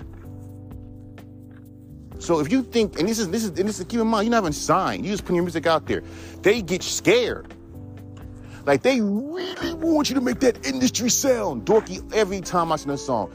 So 2.20 2.38
if 2.40 2.52
you 2.52 2.62
think, 2.62 3.00
and 3.00 3.08
this 3.08 3.18
is 3.18 3.30
this 3.30 3.44
is 3.44 3.48
and 3.58 3.66
this 3.68 3.80
is 3.80 3.86
keep 3.86 3.98
in 3.98 4.06
mind, 4.06 4.26
you're 4.26 4.32
not 4.32 4.42
even 4.42 4.52
signed. 4.52 5.04
You 5.04 5.10
just 5.10 5.24
put 5.24 5.34
your 5.34 5.42
music 5.42 5.66
out 5.66 5.86
there. 5.86 6.02
They 6.42 6.60
get 6.60 6.82
scared. 6.82 7.54
Like 8.66 8.82
they 8.82 9.00
really 9.00 9.74
want 9.74 10.08
you 10.08 10.14
to 10.16 10.20
make 10.20 10.40
that 10.40 10.66
industry 10.66 11.10
sound. 11.10 11.66
Dorky 11.66 12.12
every 12.12 12.40
time 12.40 12.72
I 12.72 12.76
sing 12.76 12.90
a 12.90 12.98
song. 12.98 13.32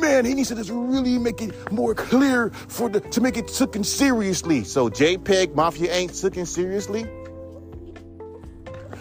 Man, 0.00 0.24
he 0.24 0.34
needs 0.34 0.48
to 0.48 0.54
just 0.54 0.70
really 0.70 1.18
make 1.18 1.40
it 1.40 1.72
more 1.72 1.94
clear 1.94 2.50
for 2.50 2.88
the 2.88 3.00
to 3.00 3.20
make 3.20 3.36
it 3.36 3.48
taken 3.48 3.84
seriously. 3.84 4.64
So 4.64 4.88
JPEG 4.88 5.54
Mafia 5.54 5.92
ain't 5.92 6.14
taken 6.20 6.46
seriously. 6.46 7.06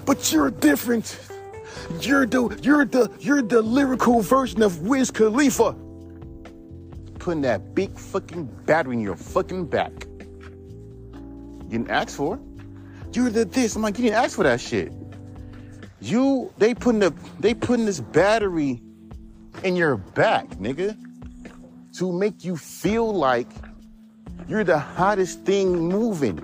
But 0.05 0.31
you're 0.31 0.51
different. 0.51 1.19
You're 2.01 2.25
the 2.25 2.57
you're 2.61 2.85
the 2.85 3.11
you're 3.19 3.41
the 3.41 3.61
lyrical 3.61 4.21
version 4.21 4.61
of 4.61 4.83
Wiz 4.83 5.11
Khalifa 5.11 5.75
putting 7.25 7.41
that 7.41 7.73
big 7.73 7.97
fucking 7.97 8.45
battery 8.67 8.93
in 8.93 9.01
your 9.01 9.15
fucking 9.15 9.65
back. 9.65 9.91
You 11.63 11.69
didn't 11.69 11.89
ask 11.89 12.15
for. 12.15 12.39
You're 13.13 13.31
the 13.31 13.45
this. 13.45 13.75
I'm 13.75 13.81
like, 13.81 13.97
you 13.97 14.03
didn't 14.03 14.23
ask 14.23 14.35
for 14.35 14.43
that 14.43 14.61
shit. 14.61 14.93
You 16.01 16.53
they 16.57 16.73
putting 16.73 16.99
the 16.99 17.13
they 17.39 17.53
putting 17.53 17.85
this 17.85 17.99
battery 17.99 18.81
in 19.63 19.75
your 19.75 19.97
back, 19.97 20.49
nigga, 20.51 20.97
to 21.97 22.11
make 22.11 22.43
you 22.43 22.57
feel 22.57 23.13
like 23.13 23.47
you're 24.47 24.63
the 24.63 24.79
hottest 24.79 25.41
thing 25.41 25.89
moving. 25.89 26.39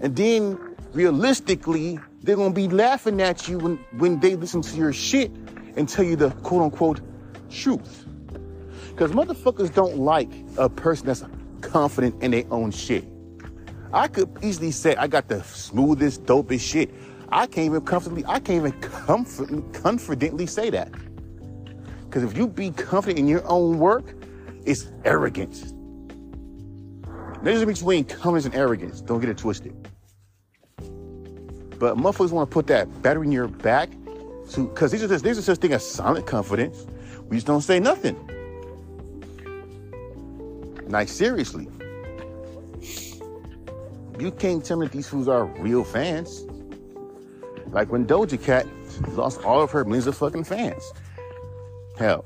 And 0.00 0.16
then 0.16 0.58
realistically, 0.92 1.98
they're 2.22 2.36
gonna 2.36 2.54
be 2.54 2.68
laughing 2.68 3.20
at 3.20 3.48
you 3.48 3.58
when, 3.58 3.76
when 3.98 4.20
they 4.20 4.36
listen 4.36 4.62
to 4.62 4.76
your 4.76 4.92
shit 4.92 5.30
and 5.76 5.88
tell 5.88 6.04
you 6.04 6.16
the 6.16 6.30
quote 6.42 6.62
unquote 6.62 7.00
truth. 7.50 8.06
Because 8.90 9.12
motherfuckers 9.12 9.72
don't 9.72 9.98
like 9.98 10.30
a 10.56 10.68
person 10.68 11.06
that's 11.06 11.24
confident 11.60 12.22
in 12.22 12.32
their 12.32 12.44
own 12.50 12.70
shit. 12.70 13.04
I 13.92 14.08
could 14.08 14.30
easily 14.42 14.70
say 14.70 14.96
I 14.96 15.06
got 15.06 15.28
the 15.28 15.42
smoothest, 15.42 16.24
dopest 16.24 16.60
shit. 16.60 16.90
I 17.32 17.46
can't 17.46 17.66
even 17.66 17.80
comfortably, 17.80 18.24
I 18.26 18.38
can't 18.40 18.66
even 18.66 19.72
confidently 19.72 20.46
say 20.46 20.68
that. 20.70 20.92
Because 22.04 22.24
if 22.24 22.36
you 22.36 22.46
be 22.46 22.70
confident 22.70 23.18
in 23.18 23.26
your 23.26 23.42
own 23.48 23.78
work, 23.78 24.14
it's 24.66 24.92
arrogance. 25.06 25.72
There's 27.42 27.62
a 27.62 27.66
between 27.66 28.04
confidence 28.04 28.44
and 28.44 28.54
arrogance. 28.54 29.00
Don't 29.00 29.20
get 29.20 29.30
it 29.30 29.38
twisted. 29.38 29.74
But 31.78 31.96
motherfuckers 31.96 32.30
want 32.30 32.50
to 32.50 32.52
put 32.52 32.66
that 32.66 33.02
battery 33.02 33.26
in 33.26 33.32
your 33.32 33.48
back 33.48 33.90
to, 34.50 34.68
because 34.68 34.92
there's, 34.92 35.22
there's 35.22 35.38
a 35.38 35.42
such 35.42 35.58
thing 35.58 35.72
as 35.72 35.88
silent 35.88 36.26
confidence. 36.26 36.86
We 37.28 37.38
just 37.38 37.46
don't 37.46 37.62
say 37.62 37.80
nothing. 37.80 38.14
Like, 40.86 41.08
seriously. 41.08 41.66
You 44.20 44.30
can't 44.32 44.62
tell 44.62 44.76
me 44.76 44.86
these 44.88 45.08
fools 45.08 45.26
are 45.28 45.46
real 45.46 45.82
fans. 45.82 46.44
Like 47.72 47.90
when 47.90 48.06
Doja 48.06 48.42
Cat 48.42 48.66
lost 49.08 49.42
all 49.44 49.62
of 49.62 49.70
her 49.70 49.84
millions 49.84 50.06
of 50.06 50.16
fucking 50.16 50.44
fans. 50.44 50.92
Hell. 51.98 52.24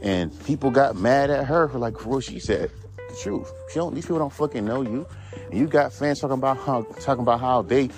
And 0.00 0.32
people 0.44 0.70
got 0.70 0.96
mad 0.96 1.28
at 1.28 1.46
her 1.46 1.68
for 1.68 1.78
like 1.78 2.06
what 2.06 2.24
she 2.24 2.38
said. 2.38 2.70
The 2.96 3.16
truth. 3.16 3.52
She 3.68 3.80
don't, 3.80 3.94
these 3.94 4.04
people 4.04 4.20
don't 4.20 4.32
fucking 4.32 4.64
know 4.64 4.82
you. 4.82 5.06
And 5.50 5.58
you 5.58 5.66
got 5.66 5.92
fans 5.92 6.20
talking 6.20 6.38
about 6.38 6.58
how 6.58 6.82
talking 7.00 7.22
about 7.22 7.40
how 7.40 7.62
they 7.62 7.90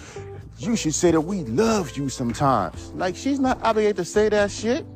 you 0.59 0.76
should 0.76 0.94
say 0.94 1.11
that 1.11 1.20
we 1.20 1.42
love 1.44 1.96
you 1.96 2.09
sometimes. 2.09 2.90
Like 2.92 3.14
she's 3.14 3.38
not 3.38 3.62
obligated 3.62 3.96
to 3.96 4.05
say 4.05 4.28
that 4.31 4.50
shit. 4.50 4.87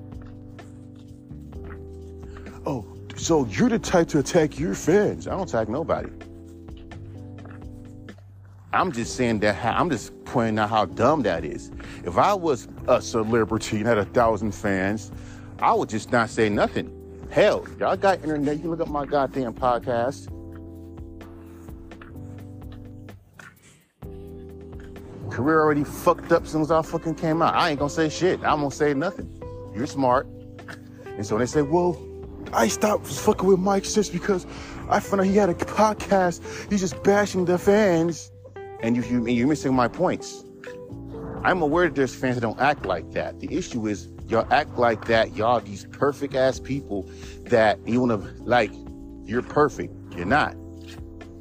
Oh, 2.64 2.86
so 3.16 3.46
you're 3.46 3.68
the 3.68 3.78
type 3.78 4.08
to 4.08 4.18
attack 4.18 4.58
your 4.58 4.74
fans. 4.74 5.28
I 5.28 5.32
don't 5.32 5.48
attack 5.48 5.68
nobody. 5.68 6.10
I'm 8.76 8.92
just 8.92 9.16
saying 9.16 9.40
that 9.40 9.64
I'm 9.64 9.88
just 9.88 10.12
pointing 10.26 10.58
out 10.58 10.68
how 10.68 10.84
dumb 10.84 11.22
that 11.22 11.46
is. 11.46 11.72
If 12.04 12.18
I 12.18 12.34
was 12.34 12.68
a 12.86 13.00
celebrity 13.00 13.78
and 13.78 13.86
had 13.86 13.96
a 13.96 14.04
thousand 14.04 14.52
fans, 14.52 15.10
I 15.60 15.72
would 15.72 15.88
just 15.88 16.12
not 16.12 16.28
say 16.28 16.50
nothing. 16.50 16.92
Hell, 17.30 17.66
y'all 17.80 17.96
got 17.96 18.22
internet. 18.22 18.62
You 18.62 18.68
look 18.68 18.80
up 18.80 18.88
my 18.88 19.06
goddamn 19.06 19.54
podcast. 19.54 20.30
Career 25.30 25.60
already 25.60 25.84
fucked 25.84 26.30
up 26.32 26.46
since 26.46 26.70
I 26.70 26.82
fucking 26.82 27.14
came 27.14 27.40
out. 27.40 27.54
I 27.54 27.70
ain't 27.70 27.78
gonna 27.78 27.88
say 27.88 28.10
shit. 28.10 28.40
I'm 28.40 28.60
gonna 28.60 28.70
say 28.70 28.92
nothing. 28.92 29.42
You're 29.74 29.86
smart. 29.86 30.26
And 31.06 31.26
so 31.26 31.38
they 31.38 31.46
say, 31.46 31.62
well, 31.62 31.98
I 32.52 32.68
stopped 32.68 33.06
fucking 33.06 33.48
with 33.48 33.58
Mike 33.58 33.84
just 33.84 34.12
because 34.12 34.46
I 34.90 35.00
found 35.00 35.22
out 35.22 35.26
he 35.28 35.36
had 35.36 35.48
a 35.48 35.54
podcast. 35.54 36.70
He's 36.70 36.80
just 36.80 37.02
bashing 37.02 37.46
the 37.46 37.56
fans. 37.56 38.30
And 38.80 38.96
you, 38.96 39.02
you, 39.02 39.26
you're 39.26 39.48
missing 39.48 39.74
my 39.74 39.88
points. 39.88 40.44
I'm 41.44 41.62
aware 41.62 41.86
that 41.86 41.94
there's 41.94 42.14
fans 42.14 42.36
that 42.36 42.40
don't 42.40 42.60
act 42.60 42.86
like 42.86 43.12
that. 43.12 43.40
The 43.40 43.54
issue 43.54 43.86
is 43.86 44.08
y'all 44.28 44.46
act 44.50 44.76
like 44.78 45.06
that. 45.06 45.36
Y'all 45.36 45.60
these 45.60 45.86
perfect 45.86 46.34
ass 46.34 46.58
people 46.58 47.08
that 47.44 47.78
you 47.86 48.00
want 48.00 48.20
to 48.20 48.42
like. 48.42 48.70
You're 49.24 49.42
perfect. 49.42 49.92
You're 50.14 50.26
not. 50.26 50.56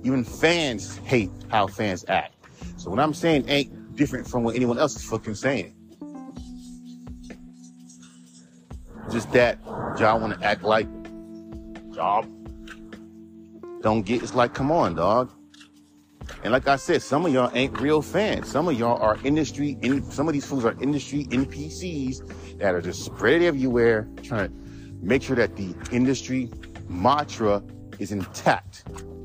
Even 0.04 0.24
fans 0.24 0.98
hate 0.98 1.32
how 1.50 1.68
fans 1.68 2.06
act. 2.08 2.36
So 2.78 2.90
what 2.90 3.00
I'm 3.00 3.14
saying 3.14 3.50
ain't 3.50 3.96
different 3.96 4.28
from 4.28 4.44
what 4.44 4.56
anyone 4.56 4.78
else 4.78 4.96
is 4.96 5.04
fucking 5.04 5.36
saying. 5.36 5.74
Just 9.12 9.32
that 9.34 9.60
y'all 10.00 10.20
want 10.20 10.40
to 10.40 10.46
act 10.46 10.64
like 10.64 10.88
y'all 11.92 12.26
don't 13.82 14.02
get. 14.02 14.24
It's 14.24 14.36
like, 14.36 14.54
come 14.54 14.72
on, 14.72 14.96
dog. 14.96 15.32
And 16.44 16.52
like 16.54 16.68
I 16.68 16.76
said, 16.76 17.02
some 17.02 17.26
of 17.26 17.34
y'all 17.34 17.52
ain't 17.54 17.80
real 17.80 18.02
fans. 18.02 18.50
Some 18.50 18.68
of 18.68 18.78
y'all 18.78 19.02
are 19.02 19.18
industry, 19.24 19.78
in, 19.82 20.04
some 20.12 20.28
of 20.28 20.34
these 20.34 20.46
fools 20.46 20.66
are 20.66 20.76
industry 20.82 21.26
NPCs 21.26 22.58
that 22.60 22.74
are 22.74 22.82
just 22.82 23.04
spread 23.04 23.42
everywhere, 23.42 24.08
trying 24.24 24.50
to 24.50 24.56
make 25.02 25.22
sure 25.24 25.36
that 25.36 25.56
the 25.56 25.76
industry 25.92 26.52
mantra 26.88 27.64
is 28.00 28.12
intact, 28.12 28.84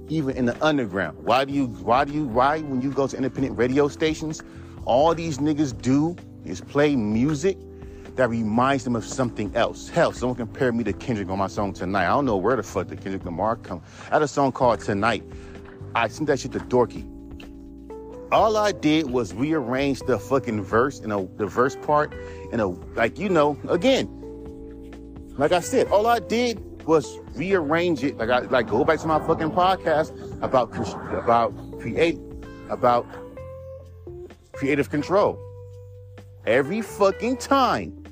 even 0.09 0.37
in 0.37 0.47
the 0.47 0.65
underground. 0.65 1.19
Why 1.25 1.45
do 1.45 1.53
you, 1.53 1.67
why 1.67 2.05
do 2.05 2.13
you, 2.13 2.25
why 2.27 2.61
when 2.61 2.81
you 2.81 2.91
go 2.91 3.07
to 3.07 3.17
independent 3.17 3.57
radio 3.57 3.89
stations, 3.89 4.43
all 4.85 5.15
these 5.15 5.39
niggas 5.39 5.81
do 5.81 6.17
is 6.45 6.61
play 6.61 6.97
music 6.97 7.59
that 8.17 8.29
reminds 8.29 8.85
them 8.85 8.97
of 8.97 9.05
something 9.05 9.55
else. 9.55 9.89
Hell, 9.89 10.13
someone 10.13 10.37
compared 10.37 10.75
me 10.75 10.85
to 10.85 10.93
Kendrick 10.93 11.29
on 11.29 11.39
my 11.39 11.47
song 11.47 11.73
Tonight. 11.73 12.05
I 12.05 12.09
don't 12.09 12.27
know 12.27 12.37
where 12.37 12.57
the 12.57 12.63
fuck 12.63 12.89
the 12.89 12.97
Kendrick 12.97 13.25
Lamar 13.25 13.57
come. 13.57 13.81
I 14.11 14.15
had 14.15 14.23
a 14.23 14.29
song 14.29 14.53
called 14.53 14.81
Tonight. 14.81 15.25
I 15.95 16.09
sent 16.09 16.29
that 16.29 16.41
shit 16.41 16.53
to 16.53 16.61
Dorky. 16.61 17.07
All 18.33 18.57
I 18.57 18.71
did 18.73 19.11
was 19.11 19.35
rearrange 19.35 20.01
the 20.01 20.19
fucking 20.19 20.63
verse 20.63 21.01
and 21.01 21.11
the 21.37 21.47
verse 21.47 21.77
part 21.77 22.15
in 22.53 22.61
a 22.61 22.69
like 22.69 23.19
you 23.19 23.29
know 23.29 23.59
again. 23.69 24.09
Like 25.37 25.53
I 25.53 25.61
said, 25.61 25.89
all 25.89 26.07
I 26.07 26.21
did 26.21 26.85
was 26.87 27.19
rearrange 27.35 28.05
it. 28.05 28.19
Like 28.19 28.31
I 28.31 28.41
like 28.41 28.69
go 28.69 28.85
back 28.85 29.01
to 29.01 29.07
my 29.07 29.19
fucking 29.27 29.51
podcast 29.51 30.13
about 30.43 30.73
about 31.13 31.53
create 31.81 32.21
about 32.69 33.07
creative 34.53 34.91
control. 34.91 35.39
Every 36.47 36.83
fucking 36.83 37.39
time 37.39 38.05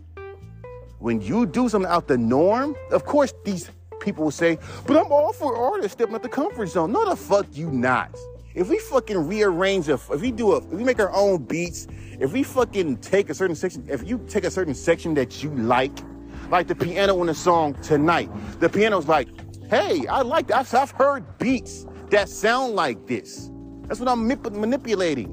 when 0.98 1.20
you 1.20 1.46
do 1.46 1.68
something 1.68 1.90
out 1.90 2.08
the 2.08 2.18
norm, 2.18 2.74
of 2.90 3.04
course 3.04 3.32
these 3.44 3.70
people 4.00 4.24
will 4.24 4.30
say, 4.30 4.58
but 4.86 4.96
I'm 4.96 5.10
all 5.10 5.32
for 5.32 5.56
artists 5.56 5.92
stepping 5.92 6.14
out 6.14 6.22
the 6.22 6.28
comfort 6.28 6.66
zone. 6.66 6.92
No, 6.92 7.08
the 7.08 7.16
fuck 7.16 7.46
you 7.52 7.70
not. 7.70 8.14
If 8.54 8.68
we 8.68 8.78
fucking 8.78 9.28
rearrange, 9.28 9.88
a, 9.88 9.94
if 9.94 10.20
we 10.20 10.32
do 10.32 10.52
a, 10.52 10.58
if 10.58 10.64
we 10.64 10.82
make 10.84 10.98
our 10.98 11.12
own 11.12 11.44
beats, 11.44 11.86
if 12.18 12.32
we 12.32 12.42
fucking 12.42 12.96
take 12.98 13.30
a 13.30 13.34
certain 13.34 13.54
section, 13.54 13.86
if 13.88 14.08
you 14.08 14.18
take 14.28 14.44
a 14.44 14.50
certain 14.50 14.74
section 14.74 15.14
that 15.14 15.42
you 15.42 15.50
like, 15.50 15.96
like 16.50 16.66
the 16.66 16.74
piano 16.74 17.20
in 17.20 17.26
the 17.28 17.34
song 17.34 17.74
tonight, 17.82 18.30
the 18.58 18.68
piano's 18.68 19.06
like, 19.06 19.28
hey, 19.70 20.06
I 20.06 20.22
like 20.22 20.48
that. 20.48 20.72
I've 20.74 20.90
heard 20.90 21.38
beats 21.38 21.86
that 22.10 22.28
sound 22.28 22.74
like 22.74 23.06
this. 23.06 23.50
That's 23.82 24.00
what 24.00 24.08
I'm 24.08 24.26
manipulating. 24.26 25.28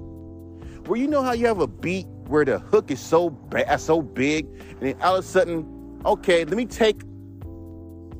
Where 0.86 0.99
you 0.99 1.08
know 1.08 1.23
how 1.23 1.32
you 1.32 1.47
have 1.47 1.62
a 1.62 1.67
beat 1.67 2.06
where 2.28 2.45
the 2.45 2.60
hook 2.60 2.91
is 2.91 2.99
so 2.99 3.30
bad, 3.30 3.80
so 3.80 4.01
big, 4.01 4.45
and 4.45 4.82
then 4.82 5.01
all 5.01 5.15
of 5.15 5.25
a 5.25 5.28
sudden, 5.28 6.01
okay, 6.06 6.45
let 6.45 6.58
me 6.58 6.65
take 6.65 7.01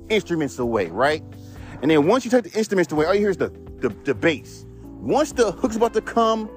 instruments 0.10 0.60
away, 0.60 0.88
right? 0.88 1.24
And 1.82 1.92
then 1.92 2.08
once 2.08 2.26
you 2.26 2.32
take 2.32 2.44
the 2.44 2.58
instruments 2.58 2.92
away, 2.92 3.06
all 3.06 3.14
you 3.14 3.20
hear 3.22 3.30
is 3.30 3.38
the, 3.38 3.50
the, 3.80 3.90
the 4.04 4.16
bass. 4.16 4.66
Once 4.84 5.34
the 5.34 5.52
hook's 5.52 5.76
about 5.76 5.94
to 5.94 6.02
come, 6.02 6.50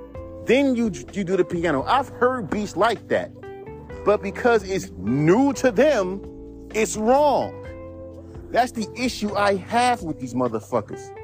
then 0.47 0.75
you 0.75 0.91
you 1.13 1.25
do 1.25 1.37
the 1.37 1.45
piano. 1.45 1.83
I've 1.83 2.09
heard 2.09 2.49
beats 2.49 2.77
like 2.77 3.09
that. 3.09 3.31
But 4.05 4.23
because 4.23 4.63
it's 4.63 4.91
new 4.97 5.53
to 5.55 5.71
them, 5.71 6.23
it's 6.75 6.97
wrong. 6.97 7.55
That's 8.51 8.73
the 8.73 8.89
issue 8.97 9.35
I 9.35 9.57
have 9.57 10.03
with 10.03 10.19
these 10.19 10.33
motherfuckers. 10.33 11.15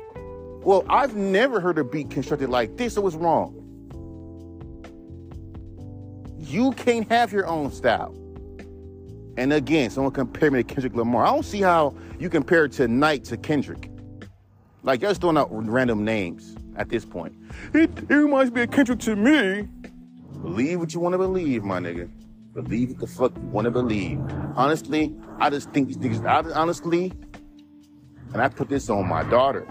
Well, 0.63 0.85
I've 0.89 1.17
never 1.17 1.61
heard 1.61 1.79
a 1.79 1.85
beat 1.85 2.11
constructed 2.11 2.51
like 2.51 2.77
this, 2.77 2.95
so 2.95 3.07
it's 3.07 3.17
wrong. 3.17 3.61
You 6.39 6.73
can't 6.73 7.11
have 7.11 7.33
your 7.33 7.47
own 7.47 7.71
style. 7.71 8.15
And 9.37 9.53
again, 9.53 9.91
someone 9.91 10.13
compare 10.13 10.51
me 10.51 10.63
to 10.63 10.65
Kendrick 10.65 10.95
Lamar. 10.95 11.27
I 11.27 11.31
don't 11.33 11.45
see 11.45 11.61
how 11.61 11.95
you 12.19 12.29
compare 12.29 12.69
tonight 12.69 13.25
to 13.25 13.37
Kendrick. 13.37 13.91
Like 14.83 15.01
you're 15.01 15.11
just 15.11 15.21
throwing 15.21 15.37
out 15.37 15.49
random 15.51 16.05
names 16.05 16.57
at 16.77 16.89
this 16.89 17.05
point. 17.05 17.35
It, 17.73 17.91
it 18.09 18.15
reminds 18.15 18.53
me 18.53 18.63
of 18.63 18.71
Kendrick 18.71 19.01
to 19.01 19.17
me. 19.17 19.69
Believe 20.43 20.79
what 20.79 20.95
you 20.95 21.01
want 21.01 21.15
to 21.15 21.19
believe, 21.19 21.65
my 21.65 21.81
nigga. 21.81 22.09
Believe 22.53 22.91
what 22.91 22.99
the 22.99 23.07
fuck 23.07 23.37
you 23.37 23.43
want 23.43 23.65
to 23.65 23.71
believe. 23.71 24.21
Honestly, 24.55 25.13
I 25.41 25.51
just 25.51 25.71
think 25.71 25.89
these 25.89 25.97
niggas, 25.97 26.25
I, 26.25 26.49
honestly, 26.53 27.13
and 28.33 28.43
I 28.43 28.49
put 28.49 28.69
this 28.69 28.89
on 28.91 29.09
my 29.09 29.25
daughter. 29.25 29.67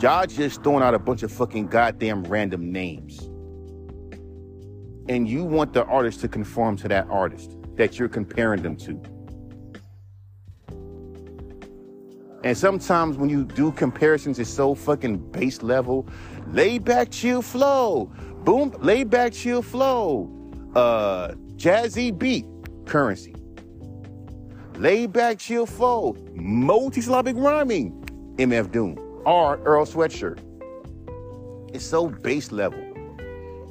Y'all 0.00 0.26
just 0.26 0.62
throwing 0.62 0.82
out 0.82 0.94
a 0.94 0.98
bunch 0.98 1.22
of 1.22 1.32
fucking 1.32 1.68
goddamn 1.68 2.24
random 2.24 2.70
names. 2.70 3.18
And 5.08 5.28
you 5.28 5.42
want 5.44 5.72
the 5.72 5.84
artist 5.86 6.20
to 6.20 6.28
conform 6.28 6.76
to 6.78 6.88
that 6.88 7.08
artist 7.08 7.56
that 7.76 7.98
you're 7.98 8.08
comparing 8.08 8.62
them 8.62 8.76
to. 8.76 9.00
And 12.44 12.58
sometimes 12.58 13.16
when 13.16 13.28
you 13.28 13.44
do 13.44 13.70
comparisons, 13.72 14.38
it's 14.38 14.50
so 14.50 14.74
fucking 14.74 15.18
base 15.30 15.62
level. 15.62 16.08
Lay 16.48 16.78
back, 16.78 17.10
chill 17.10 17.40
flow. 17.40 18.06
Boom, 18.44 18.74
lay 18.80 19.04
back, 19.04 19.32
chill 19.32 19.62
flow. 19.62 20.28
Uh, 20.74 21.28
jazzy 21.54 22.16
beat, 22.16 22.44
Curren$y. 22.86 23.32
Lay 24.76 25.06
back, 25.06 25.38
chill 25.38 25.66
flow. 25.66 26.16
Multi-syllabic 26.34 27.36
rhyming, 27.36 27.92
MF 28.38 28.72
Doom. 28.72 28.98
Or 29.24 29.58
Earl 29.58 29.86
Sweatshirt. 29.86 30.40
It's 31.72 31.84
so 31.84 32.08
base 32.08 32.50
level. 32.50 32.80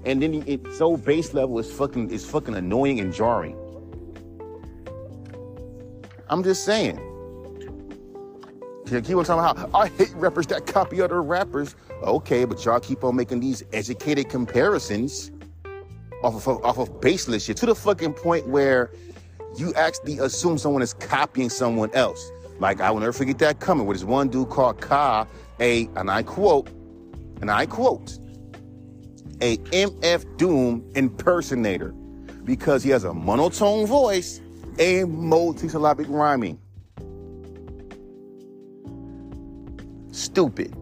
And 0.05 0.21
then 0.21 0.43
it's 0.47 0.77
so 0.77 0.95
base 0.95 1.33
level, 1.33 1.59
it's 1.59 1.71
fucking, 1.71 2.11
it's 2.11 2.25
fucking 2.25 2.55
annoying 2.55 3.01
and 3.01 3.13
jarring. 3.13 3.57
I'm 6.31 6.43
just 6.43 6.63
saying. 6.63 6.95
Keep 8.85 9.09
on 9.15 9.25
talking 9.25 9.33
about 9.33 9.57
how 9.57 9.69
I 9.79 9.89
hate 9.89 10.13
rappers 10.15 10.47
that 10.47 10.65
copy 10.65 11.01
other 11.01 11.21
rappers. 11.21 11.75
Okay, 12.03 12.45
but 12.45 12.63
y'all 12.63 12.79
keep 12.79 13.03
on 13.03 13.17
making 13.17 13.41
these 13.41 13.63
educated 13.73 14.29
comparisons 14.29 15.31
off 16.23 16.47
of 16.47 16.63
off 16.63 16.77
of 16.77 17.01
baseless 17.01 17.45
shit 17.45 17.57
to 17.57 17.65
the 17.65 17.75
fucking 17.75 18.13
point 18.13 18.47
where 18.47 18.91
you 19.57 19.73
actually 19.73 20.19
assume 20.19 20.57
someone 20.57 20.81
is 20.81 20.93
copying 20.93 21.49
someone 21.49 21.89
else. 21.93 22.31
Like 22.59 22.79
I 22.79 22.91
will 22.91 23.01
never 23.01 23.13
forget 23.13 23.37
that 23.39 23.59
coming 23.59 23.85
with 23.85 23.97
this 23.97 24.05
one 24.05 24.29
dude 24.29 24.49
called 24.49 24.79
Ka, 24.79 25.27
a 25.59 25.89
and 25.97 26.09
I 26.09 26.23
quote, 26.23 26.69
and 27.41 27.51
I 27.51 27.65
quote, 27.65 28.19
a 29.41 29.57
MF 29.57 30.37
Doom 30.37 30.89
impersonator 30.95 31.89
because 32.43 32.83
he 32.83 32.89
has 32.89 33.03
a 33.03 33.13
monotone 33.13 33.85
voice 33.85 34.41
a 34.79 35.03
multisyllabic 35.03 36.07
rhyming. 36.10 36.60
Stupid. 40.12 40.75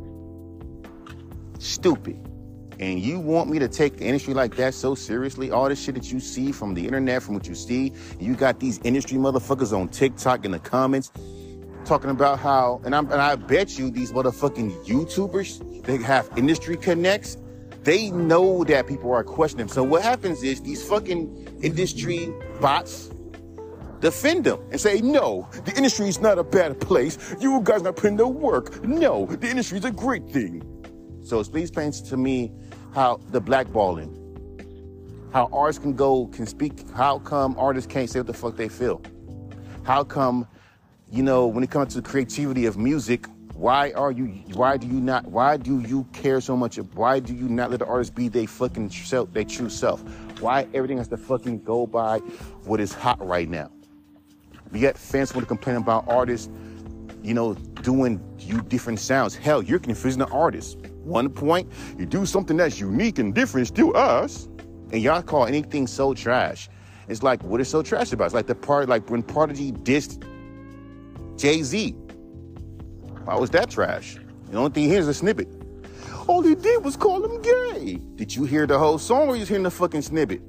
Stupid. 1.60 2.18
And 2.80 3.00
you 3.00 3.20
want 3.20 3.50
me 3.50 3.60
to 3.60 3.68
take 3.68 3.98
the 3.98 4.06
industry 4.06 4.34
like 4.34 4.56
that 4.56 4.74
so 4.74 4.96
seriously? 4.96 5.52
All 5.52 5.68
the 5.68 5.76
shit 5.76 5.96
that 5.96 6.12
you 6.12 6.20
see 6.20 6.52
from 6.52 6.74
the 6.74 6.86
internet, 6.86 7.22
from 7.22 7.34
what 7.34 7.48
you 7.48 7.56
see, 7.56 7.92
you 8.20 8.36
got 8.36 8.60
these 8.60 8.80
industry 8.84 9.18
motherfuckers 9.18 9.78
on 9.78 9.90
TikTok 9.90 10.46
in 10.46 10.52
the 10.52 10.60
comments 10.60 11.12
talking 11.90 12.12
about 12.12 12.40
how, 12.40 12.80
and, 12.86 12.94
and 12.94 13.14
I 13.14 13.36
bet 13.36 13.80
you 13.80 13.90
these 13.90 14.12
motherfucking 14.12 14.86
YouTubers, 14.86 15.84
they 15.84 15.98
have 15.98 16.30
industry 16.38 16.78
connects. 16.78 17.38
They 17.82 18.12
know 18.12 18.64
that 18.66 18.88
people 18.88 19.12
are 19.12 19.24
questioning. 19.24 19.68
So 19.70 19.84
what 19.84 20.04
happens 20.04 20.44
is 20.44 20.62
these 20.62 20.88
fucking 20.88 21.60
industry 21.64 22.32
bots, 22.62 23.10
defend 24.00 24.46
them 24.46 24.60
and 24.72 24.80
say, 24.80 25.02
no, 25.02 25.48
the 25.66 25.76
industry 25.76 26.08
is 26.08 26.20
not 26.20 26.38
a 26.38 26.44
bad 26.44 26.80
place. 26.80 27.36
You 27.40 27.60
guys 27.64 27.82
not 27.82 27.96
putting 27.96 28.18
the 28.18 28.28
work. 28.28 28.84
No, 28.84 29.26
the 29.26 29.50
industry 29.50 29.80
is 29.80 29.86
a 29.86 29.92
great 29.92 30.30
thing. 30.30 30.64
So 31.24 31.44
please 31.44 31.70
explain 31.70 31.92
to 31.92 32.18
me 32.18 32.52
how 32.94 33.20
the 33.32 33.42
blackballing, 33.42 34.16
how 35.32 35.50
artists 35.52 35.82
can 35.82 35.94
go, 35.94 36.28
can 36.28 36.48
speak, 36.48 36.90
how 36.92 37.20
come 37.20 37.56
artists 37.58 37.92
can't 37.92 38.10
say 38.10 38.20
what 38.20 38.28
the 38.28 38.34
fuck 38.34 38.56
they 38.56 38.70
feel? 38.70 39.02
How 39.84 40.04
come, 40.04 40.48
you 41.12 41.24
know, 41.24 41.48
when 41.48 41.64
it 41.64 41.70
comes 41.70 41.94
to 41.94 42.02
the 42.02 42.10
creativity 42.10 42.66
of 42.66 42.78
music, 42.78 43.28
why 43.54 43.92
are 43.92 44.12
you, 44.12 44.28
why 44.54 44.78
do 44.78 44.88
you 44.88 45.02
not, 45.02 45.26
why 45.26 45.58
do 45.58 45.82
you 45.82 46.06
care 46.14 46.40
so 46.40 46.56
much? 46.56 46.78
Why 46.78 47.20
do 47.20 47.34
you 47.34 47.50
not 47.50 47.70
let 47.70 47.80
the 47.80 47.86
artist 47.86 48.16
be 48.16 48.30
their 48.30 48.48
fucking 48.48 48.90
self, 48.90 49.34
their 49.34 49.44
true 49.44 49.70
self? 49.70 50.02
Why 50.40 50.66
everything 50.74 50.98
has 50.98 51.10
to 51.10 51.18
fucking 51.18 51.64
go 51.64 51.86
by 51.86 52.20
what 52.64 52.80
is 52.80 52.94
hot 52.94 53.20
right 53.26 53.50
now? 53.50 53.70
Yet 54.74 54.98
fans 54.98 55.34
want 55.34 55.44
to 55.44 55.48
complain 55.48 55.78
about 55.78 56.08
artists, 56.08 56.50
you 57.24 57.34
know, 57.34 57.54
doing 57.54 58.22
you 58.40 58.62
different 58.62 59.00
sounds. 59.00 59.36
Hell, 59.36 59.64
you're 59.64 59.80
confusing 59.80 60.20
the 60.20 60.28
artist. 60.28 60.78
One 61.04 61.30
point, 61.30 61.72
you 61.98 62.06
do 62.06 62.26
something 62.26 62.58
that's 62.58 62.80
unique 62.80 63.20
and 63.20 63.34
different, 63.34 63.68
still 63.68 63.96
us, 63.98 64.48
and 64.92 65.02
y'all 65.02 65.22
call 65.22 65.46
anything 65.46 65.88
so 65.88 66.14
trash. 66.14 66.70
It's 67.08 67.24
like, 67.24 67.44
what 67.44 67.60
is 67.60 67.68
so 67.68 67.82
trash 67.82 68.14
about? 68.14 68.26
It's 68.26 68.34
like 68.36 68.48
the 68.48 68.56
part, 68.56 68.88
like 68.88 69.10
when 69.10 69.24
Prodigy 69.24 69.72
dissed 69.72 70.24
Jay 71.38 71.64
Z. 71.64 71.92
Why 73.24 73.36
was 73.36 73.50
that 73.52 73.70
trash? 73.70 74.18
The 74.52 74.58
only 74.58 74.72
thing 74.72 74.86
here 74.86 75.00
is 75.00 75.08
a 75.08 75.14
snippet. 75.14 75.48
All 76.28 76.42
he 76.42 76.54
did 76.54 76.84
was 76.84 76.96
call 76.96 77.26
him 77.26 77.42
gay. 77.42 78.00
Did 78.16 78.36
you 78.36 78.44
hear 78.44 78.68
the 78.68 78.78
whole 78.78 79.00
song 79.00 79.30
or 79.30 79.36
you 79.36 79.40
just 79.40 79.50
hearing 79.50 79.64
the 79.64 79.72
fucking 79.72 80.04
snippet? 80.04 80.42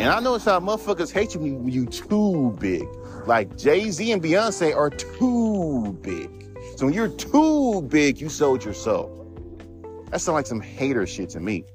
And 0.00 0.08
I 0.08 0.34
it's 0.34 0.46
how 0.46 0.58
motherfuckers 0.60 1.12
hate 1.12 1.34
you 1.34 1.40
when 1.40 1.68
you 1.68 1.84
too 1.84 2.56
big. 2.58 2.88
Like 3.26 3.58
Jay 3.58 3.90
Z 3.90 4.10
and 4.12 4.22
Beyonce 4.22 4.74
are 4.74 4.88
too 4.88 5.92
big. 6.00 6.30
So 6.76 6.86
when 6.86 6.94
you're 6.94 7.08
too 7.08 7.82
big, 7.82 8.18
you 8.18 8.30
sold 8.30 8.64
your 8.64 8.72
soul. 8.72 9.14
That 10.10 10.22
sounds 10.22 10.34
like 10.36 10.46
some 10.46 10.62
hater 10.62 11.06
shit 11.06 11.28
to 11.30 11.40
me. 11.40 11.66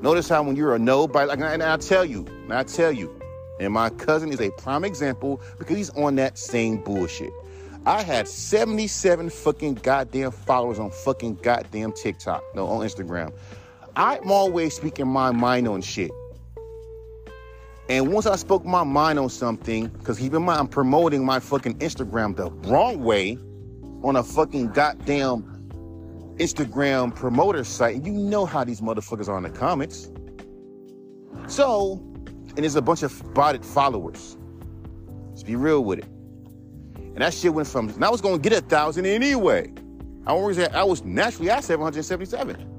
Notice 0.00 0.30
how 0.30 0.42
when 0.44 0.56
you're 0.56 0.74
a 0.74 0.78
nobody, 0.78 1.28
like, 1.28 1.40
and 1.40 1.62
I 1.62 1.76
tell 1.76 2.06
you, 2.06 2.24
and 2.44 2.54
I 2.54 2.62
tell 2.62 2.90
you, 2.90 3.14
and 3.60 3.74
my 3.74 3.90
cousin 3.90 4.32
is 4.32 4.40
a 4.40 4.50
prime 4.52 4.82
example 4.82 5.42
because 5.58 5.76
he's 5.76 5.90
on 5.90 6.14
that 6.16 6.38
same 6.38 6.78
bullshit. 6.82 7.32
I 7.84 8.02
had 8.02 8.26
77 8.26 9.28
fucking 9.28 9.74
goddamn 9.74 10.30
followers 10.30 10.78
on 10.78 10.90
fucking 10.90 11.34
goddamn 11.42 11.92
TikTok, 11.92 12.42
no, 12.54 12.66
on 12.66 12.80
Instagram. 12.80 13.34
I'm 13.94 14.30
always 14.30 14.74
speaking 14.74 15.06
my 15.06 15.32
mind 15.32 15.68
on 15.68 15.82
shit. 15.82 16.10
And 17.88 18.12
once 18.12 18.26
I 18.26 18.36
spoke 18.36 18.64
my 18.64 18.82
mind 18.82 19.18
on 19.18 19.28
something, 19.28 19.88
because 19.88 20.18
keep 20.18 20.32
in 20.32 20.42
mind, 20.42 20.58
I'm 20.58 20.68
promoting 20.68 21.24
my 21.24 21.38
fucking 21.38 21.78
Instagram 21.78 22.34
the 22.34 22.50
wrong 22.68 23.04
way 23.04 23.36
on 24.02 24.16
a 24.16 24.22
fucking 24.22 24.68
goddamn 24.68 25.42
Instagram 26.38 27.14
promoter 27.14 27.62
site. 27.62 27.96
And 27.96 28.06
you 28.06 28.12
know 28.12 28.46
how 28.46 28.64
these 28.64 28.80
motherfuckers 28.80 29.28
are 29.28 29.36
in 29.36 29.42
the 29.42 29.50
comments. 29.50 30.10
So, 31.46 32.00
and 32.26 32.58
there's 32.58 32.76
a 32.76 32.82
bunch 32.82 33.02
of 33.02 33.34
botted 33.34 33.64
followers. 33.64 34.38
Let's 35.28 35.42
be 35.42 35.56
real 35.56 35.84
with 35.84 35.98
it. 35.98 36.06
And 36.96 37.18
that 37.18 37.34
shit 37.34 37.52
went 37.52 37.68
from, 37.68 37.90
and 37.90 38.04
I 38.04 38.08
was 38.08 38.20
gonna 38.20 38.38
get 38.38 38.52
a 38.54 38.62
thousand 38.62 39.04
anyway. 39.06 39.72
I 40.26 40.32
was 40.32 41.04
naturally 41.04 41.50
at 41.50 41.64
777. 41.64 42.73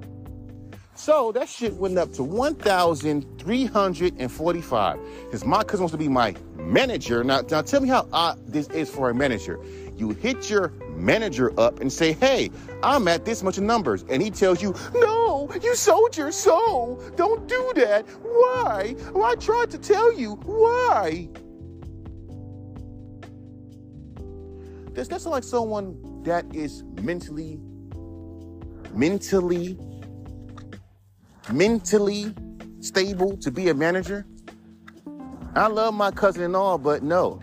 So 0.95 1.31
that 1.33 1.49
shit 1.49 1.73
went 1.73 1.97
up 1.97 2.13
to 2.13 2.23
1,345. 2.23 4.99
Because 5.25 5.45
my 5.45 5.63
cousin 5.63 5.83
wants 5.83 5.91
to 5.91 5.97
be 5.97 6.07
my 6.07 6.33
manager. 6.55 7.21
Now, 7.23 7.41
now 7.41 7.61
tell 7.61 7.81
me 7.81 7.89
how 7.89 8.07
odd 8.13 8.39
this 8.47 8.69
is 8.69 8.89
for 8.89 9.09
a 9.09 9.13
manager. 9.13 9.59
You 9.97 10.11
hit 10.11 10.49
your 10.49 10.69
manager 10.95 11.51
up 11.59 11.81
and 11.81 11.91
say, 11.91 12.13
hey, 12.13 12.49
I'm 12.81 13.09
at 13.09 13.25
this 13.25 13.43
much 13.43 13.59
numbers. 13.59 14.05
And 14.09 14.21
he 14.21 14.31
tells 14.31 14.61
you, 14.61 14.73
no, 14.93 15.51
you 15.61 15.75
sold 15.75 16.15
your 16.15 16.31
soul. 16.31 17.03
Don't 17.17 17.45
do 17.47 17.73
that. 17.75 18.07
Why? 18.21 18.95
Well, 19.13 19.25
I 19.25 19.35
tried 19.35 19.71
to 19.71 19.77
tell 19.77 20.13
you. 20.13 20.35
Why? 20.35 21.27
Does 24.93 25.09
that 25.09 25.19
sound 25.19 25.33
like 25.33 25.43
someone 25.43 25.97
that 26.23 26.45
is 26.55 26.85
mentally, 27.01 27.59
mentally 28.93 29.77
mentally 31.51 32.33
stable 32.79 33.37
to 33.37 33.51
be 33.51 33.69
a 33.69 33.73
manager? 33.73 34.25
I 35.55 35.67
love 35.67 35.93
my 35.93 36.11
cousin 36.11 36.43
and 36.43 36.55
all, 36.55 36.77
but 36.77 37.03
no, 37.03 37.41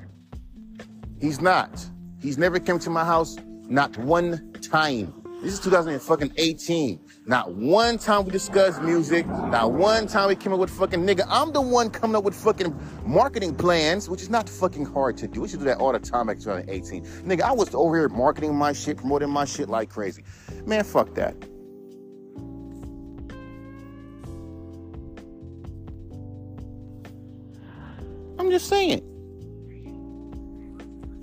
he's 1.20 1.40
not. 1.40 1.84
He's 2.20 2.38
never 2.38 2.60
came 2.60 2.78
to 2.80 2.90
my 2.90 3.04
house, 3.04 3.36
not 3.68 3.96
one 3.98 4.52
time. 4.60 5.12
This 5.42 5.54
is 5.54 5.60
2018. 5.60 7.00
Not 7.26 7.52
one 7.54 7.98
time 7.98 8.24
we 8.24 8.30
discussed 8.30 8.80
music. 8.80 9.26
Not 9.26 9.72
one 9.72 10.06
time 10.06 10.28
we 10.28 10.36
came 10.36 10.52
up 10.52 10.60
with 10.60 10.70
fucking 10.70 11.00
nigga. 11.00 11.26
I'm 11.28 11.52
the 11.52 11.60
one 11.60 11.90
coming 11.90 12.14
up 12.14 12.22
with 12.22 12.34
fucking 12.34 12.78
marketing 13.04 13.56
plans, 13.56 14.08
which 14.08 14.22
is 14.22 14.30
not 14.30 14.48
fucking 14.48 14.84
hard 14.84 15.16
to 15.16 15.26
do. 15.26 15.40
We 15.40 15.48
should 15.48 15.58
do 15.58 15.64
that 15.64 15.78
all 15.78 15.92
the 15.92 15.98
time 15.98 16.28
in 16.28 16.38
2018. 16.38 17.04
Nigga, 17.04 17.40
I 17.40 17.50
was 17.50 17.74
over 17.74 17.96
here 17.96 18.08
marketing 18.08 18.54
my 18.54 18.72
shit, 18.72 18.98
promoting 18.98 19.30
my 19.30 19.44
shit 19.44 19.68
like 19.68 19.88
crazy. 19.88 20.22
Man, 20.64 20.84
fuck 20.84 21.12
that. 21.14 21.34
Just 28.52 28.68
saying. 28.68 29.00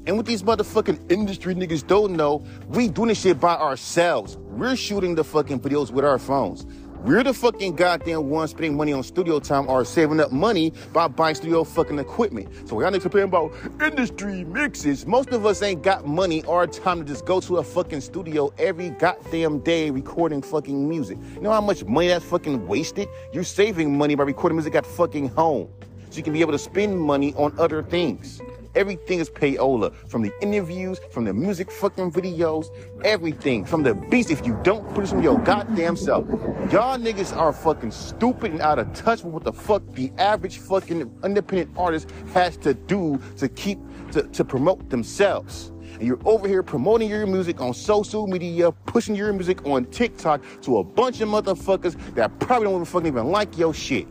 And 0.08 0.18
what 0.18 0.26
these 0.26 0.42
motherfucking 0.42 1.12
industry 1.12 1.54
niggas 1.54 1.86
don't 1.86 2.14
know, 2.14 2.44
we 2.68 2.88
doing 2.88 3.10
this 3.10 3.22
shit 3.22 3.40
by 3.40 3.56
ourselves. 3.56 4.38
We're 4.38 4.76
shooting 4.76 5.14
the 5.14 5.24
fucking 5.24 5.60
videos 5.60 5.92
with 5.92 6.04
our 6.04 6.18
phones. 6.18 6.66
We're 7.04 7.24
the 7.24 7.34
fucking 7.34 7.76
goddamn 7.76 8.30
ones 8.30 8.50
spending 8.52 8.76
money 8.76 8.92
on 8.92 9.04
studio 9.04 9.40
time 9.40 9.70
or 9.70 9.86
saving 9.86 10.20
up 10.20 10.32
money 10.32 10.74
by 10.92 11.08
buying 11.08 11.36
studio 11.36 11.64
fucking 11.64 12.00
equipment. 12.00 12.68
So 12.68 12.82
y'all 12.82 12.92
niggas 12.92 13.04
complaining 13.04 13.30
about 13.30 13.54
industry 13.82 14.44
mixes. 14.44 15.06
Most 15.06 15.30
of 15.30 15.46
us 15.46 15.62
ain't 15.62 15.84
got 15.84 16.08
money 16.08 16.44
or 16.46 16.66
time 16.68 17.00
to 17.00 17.06
just 17.06 17.26
go 17.26 17.40
to 17.42 17.58
a 17.58 17.64
fucking 17.64 18.02
studio 18.02 18.52
every 18.58 18.90
goddamn 18.90 19.60
day 19.60 19.92
recording 19.92 20.42
fucking 20.42 20.90
music. 20.90 21.18
You 21.36 21.42
know 21.42 21.52
how 21.52 21.62
much 21.62 21.86
money 21.86 22.08
that's 22.08 22.26
fucking 22.26 22.68
wasted? 22.68 23.08
You're 23.32 23.44
saving 23.46 23.98
money 23.98 24.16
by 24.16 24.24
recording 24.24 24.58
music 24.58 24.76
at 24.76 24.86
fucking 24.86 25.30
home 25.30 25.70
so 26.10 26.18
you 26.18 26.24
can 26.24 26.34
be 26.34 26.42
able 26.42 26.52
to 26.52 26.60
spend 26.60 27.00
money 27.00 27.34
on 27.36 27.54
other 27.60 27.84
things. 27.84 28.42
Everything 28.76 29.20
is 29.20 29.30
payola 29.30 29.94
from 30.08 30.22
the 30.22 30.32
interviews, 30.42 31.00
from 31.12 31.26
the 31.26 31.34
music 31.34 31.72
fucking 31.72 32.12
videos, 32.12 32.68
everything 33.04 33.66
from 33.66 33.82
the 33.82 33.96
beats. 33.96 34.30
If 34.30 34.46
you 34.46 34.60
don't 34.64 34.88
put 34.94 35.04
it 35.04 35.08
from 35.08 35.24
your 35.24 35.40
goddamn 35.40 35.96
self, 35.96 36.28
y'all 36.72 36.98
niggas 36.98 37.36
are 37.36 37.52
fucking 37.52 37.92
stupid 37.92 38.52
and 38.52 38.62
out 38.62 38.78
of 38.78 38.94
touch 38.94 39.24
with 39.24 39.34
what 39.34 39.44
the 39.44 39.54
fuck 39.54 39.84
the 39.94 40.12
average 40.20 40.60
fucking 40.60 41.02
independent 41.24 41.72
artist 41.78 42.12
has 42.34 42.58
to 42.58 42.76
do 42.76 43.20
to 43.38 43.50
keep 43.50 43.80
to, 44.12 44.24
to 44.24 44.46
promote 44.46 44.90
themselves. 44.90 45.72
And 45.94 46.04
you're 46.04 46.22
over 46.26 46.48
here 46.48 46.62
promoting 46.62 47.10
your 47.10 47.26
music 47.26 47.62
on 47.62 47.74
social 47.74 48.28
media, 48.28 48.72
pushing 48.72 49.16
your 49.16 49.34
music 49.34 49.66
on 49.66 49.86
TikTok 49.86 50.44
to 50.62 50.78
a 50.78 50.84
bunch 50.84 51.22
of 51.22 51.30
motherfuckers 51.30 51.98
that 52.14 52.38
probably 52.40 52.66
don't 52.66 52.76
even 52.76 52.86
fucking 52.86 53.08
even 53.08 53.28
like 53.28 53.58
your 53.58 53.74
shit 53.74 54.08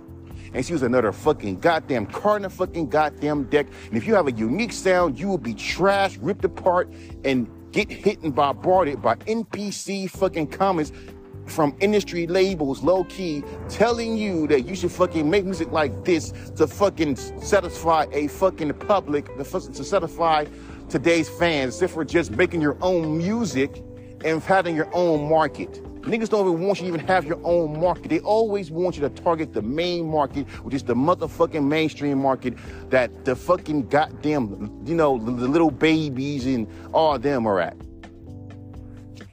and 0.53 0.65
she 0.65 0.73
was 0.73 0.83
another 0.83 1.13
fucking 1.13 1.61
goddamn 1.61 2.07
card 2.07 2.43
in 2.43 2.51
fucking 2.51 2.89
goddamn 2.89 3.45
deck. 3.45 3.67
And 3.87 3.97
if 3.97 4.07
you 4.07 4.15
have 4.15 4.27
a 4.27 4.33
unique 4.33 4.73
sound, 4.73 5.19
you 5.19 5.29
will 5.29 5.39
be 5.39 5.55
trashed, 5.55 6.19
ripped 6.21 6.45
apart, 6.45 6.93
and 7.25 7.49
get 7.73 7.91
hit 7.91 8.21
and 8.23 8.35
bombarded 8.35 9.03
by 9.03 9.17
NPC 9.17 10.11
fucking 10.11 10.49
comments 10.49 10.93
from 11.47 11.75
industry 11.81 12.27
labels, 12.27 12.83
low 12.83 13.05
key, 13.05 13.43
telling 13.69 14.17
you 14.17 14.47
that 14.49 14.63
you 14.63 14.75
should 14.75 14.93
fucking 14.93 15.29
make 15.29 15.45
music 15.45 15.71
like 15.73 16.05
this 16.05 16.33
to 16.57 16.67
fucking 16.67 17.17
satisfy 17.17 18.07
a 18.13 18.29
fucking 18.29 18.73
public, 18.75 19.35
to 19.37 19.45
satisfy 19.45 20.45
today's 20.89 21.29
fans, 21.29 21.75
except 21.75 21.93
for 21.93 22.05
just 22.05 22.33
making 22.33 22.61
your 22.61 22.77
own 22.81 23.19
music 23.19 23.83
and 24.25 24.43
having 24.43 24.75
your 24.75 24.89
own 24.95 25.29
market. 25.29 25.83
Niggas 26.09 26.31
don't 26.31 26.49
even 26.49 26.67
want 26.67 26.81
you 26.81 26.87
to 26.87 26.95
even 26.95 27.07
have 27.07 27.27
your 27.27 27.39
own 27.45 27.79
market. 27.79 28.09
They 28.09 28.21
always 28.21 28.71
want 28.71 28.97
you 28.97 29.03
to 29.03 29.11
target 29.11 29.53
the 29.53 29.61
main 29.61 30.11
market, 30.11 30.49
which 30.65 30.73
is 30.73 30.83
the 30.83 30.95
motherfucking 30.95 31.63
mainstream 31.63 32.19
market 32.19 32.55
that 32.89 33.27
the 33.27 33.37
fucking 33.37 33.89
goddamn, 33.89 34.83
you 34.87 34.95
know, 34.95 35.19
the, 35.19 35.31
the 35.33 35.47
little 35.47 35.71
babies 35.71 36.47
and 36.47 36.67
all 36.95 37.19
them 37.19 37.47
are 37.47 37.61
at. 37.61 37.79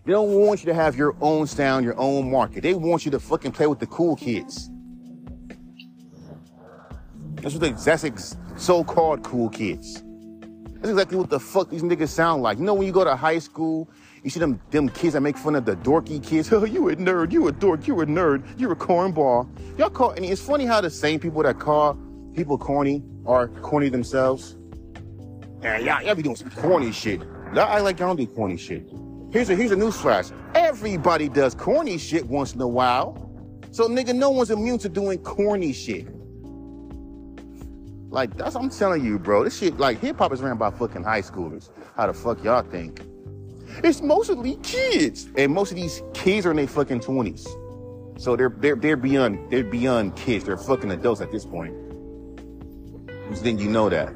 They 0.03 0.11
don't 0.11 0.33
want 0.33 0.63
you 0.63 0.65
to 0.65 0.73
have 0.73 0.97
your 0.97 1.15
own 1.21 1.47
sound, 1.47 1.85
your 1.85 1.97
own 1.97 2.29
market. 2.29 2.61
They 2.61 2.73
want 2.73 3.05
you 3.05 3.11
to 3.11 3.21
fucking 3.21 3.53
play 3.53 3.67
with 3.67 3.79
the 3.79 3.87
cool 3.87 4.17
kids. 4.17 4.69
That's 7.35 7.55
what 7.55 7.61
the, 7.61 7.71
that's 7.71 8.35
so-called 8.57 9.23
cool 9.23 9.49
kids. 9.49 10.03
That's 10.73 10.89
exactly 10.89 11.17
what 11.17 11.29
the 11.29 11.39
fuck 11.39 11.69
these 11.69 11.83
niggas 11.83 12.09
sound 12.09 12.43
like. 12.43 12.57
You 12.57 12.65
know 12.65 12.73
when 12.73 12.85
you 12.85 12.91
go 12.91 13.05
to 13.05 13.15
high 13.15 13.39
school 13.39 13.89
you 14.25 14.31
see 14.31 14.39
them 14.39 14.59
them 14.71 14.89
kids 14.89 15.13
that 15.13 15.21
make 15.21 15.37
fun 15.37 15.55
of 15.55 15.65
the 15.65 15.75
dorky 15.77 16.21
kids. 16.21 16.51
Oh, 16.55 16.63
you 16.65 16.89
a 16.89 16.95
nerd. 16.95 17.31
You 17.31 17.47
a 17.47 17.51
dork. 17.51 17.85
You 17.85 18.01
a 18.01 18.05
nerd. 18.07 18.43
You 18.59 18.71
a 18.71 18.75
cornball. 18.75 19.47
Y'all 19.77 19.91
call. 19.91 20.11
And 20.11 20.25
it's 20.25 20.41
funny 20.41 20.65
how 20.65 20.81
the 20.81 20.89
same 20.89 21.19
people 21.19 21.43
that 21.43 21.59
call 21.59 21.95
people 22.33 22.57
corny 22.57 23.03
are 23.27 23.49
corny 23.49 23.89
themselves. 23.89 24.53
And 25.61 25.85
y'all, 25.85 26.01
y'all 26.01 26.15
be 26.15 26.23
doing 26.23 26.35
some 26.35 26.49
corny 26.49 26.91
shit. 26.91 27.19
Y'all 27.53 27.59
act 27.59 27.83
like 27.83 27.99
y'all 27.99 28.15
don't 28.15 28.17
do 28.17 28.25
corny 28.25 28.57
shit. 28.57 28.89
Here's 29.31 29.49
a 29.51 29.55
here's 29.55 29.71
a 29.71 29.75
news 29.75 29.95
flash. 29.95 30.31
Everybody 30.55 31.29
does 31.29 31.53
corny 31.53 31.99
shit 31.99 32.25
once 32.25 32.55
in 32.55 32.61
a 32.61 32.67
while. 32.67 33.29
So 33.69 33.87
nigga, 33.87 34.15
no 34.15 34.31
one's 34.31 34.49
immune 34.49 34.79
to 34.79 34.89
doing 34.89 35.19
corny 35.19 35.71
shit. 35.71 36.07
Like 38.09 38.35
that's 38.37 38.55
I'm 38.55 38.69
telling 38.69 39.05
you, 39.05 39.19
bro. 39.19 39.43
This 39.43 39.59
shit 39.59 39.77
like 39.77 39.99
hip 39.99 40.17
hop 40.17 40.33
is 40.33 40.41
ran 40.41 40.57
by 40.57 40.71
fucking 40.71 41.03
high 41.03 41.21
schoolers. 41.21 41.69
How 41.95 42.07
the 42.07 42.13
fuck 42.13 42.43
y'all 42.43 42.63
think? 42.63 43.01
It's 43.83 44.01
mostly 44.01 44.55
kids, 44.57 45.27
and 45.37 45.53
most 45.53 45.71
of 45.71 45.77
these 45.77 46.01
kids 46.13 46.45
are 46.45 46.51
in 46.51 46.57
their 46.57 46.67
fucking 46.67 47.01
twenties. 47.01 47.45
So 48.17 48.35
they're 48.35 48.53
they're 48.57 48.75
they're 48.75 48.97
beyond 48.97 49.51
they're 49.51 49.63
beyond 49.63 50.15
kids. 50.15 50.45
They're 50.45 50.57
fucking 50.57 50.91
adults 50.91 51.21
at 51.21 51.31
this 51.31 51.45
point. 51.45 51.73
Just 53.29 53.43
then 53.43 53.57
you 53.57 53.69
know 53.69 53.89
that. 53.89 54.13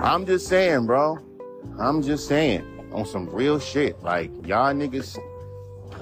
I'm 0.00 0.26
just 0.26 0.48
saying, 0.48 0.86
bro. 0.86 1.18
I'm 1.78 2.02
just 2.02 2.28
saying 2.28 2.62
on 2.92 3.06
some 3.06 3.28
real 3.30 3.58
shit. 3.58 4.02
Like 4.02 4.30
y'all 4.46 4.74
niggas, 4.74 5.18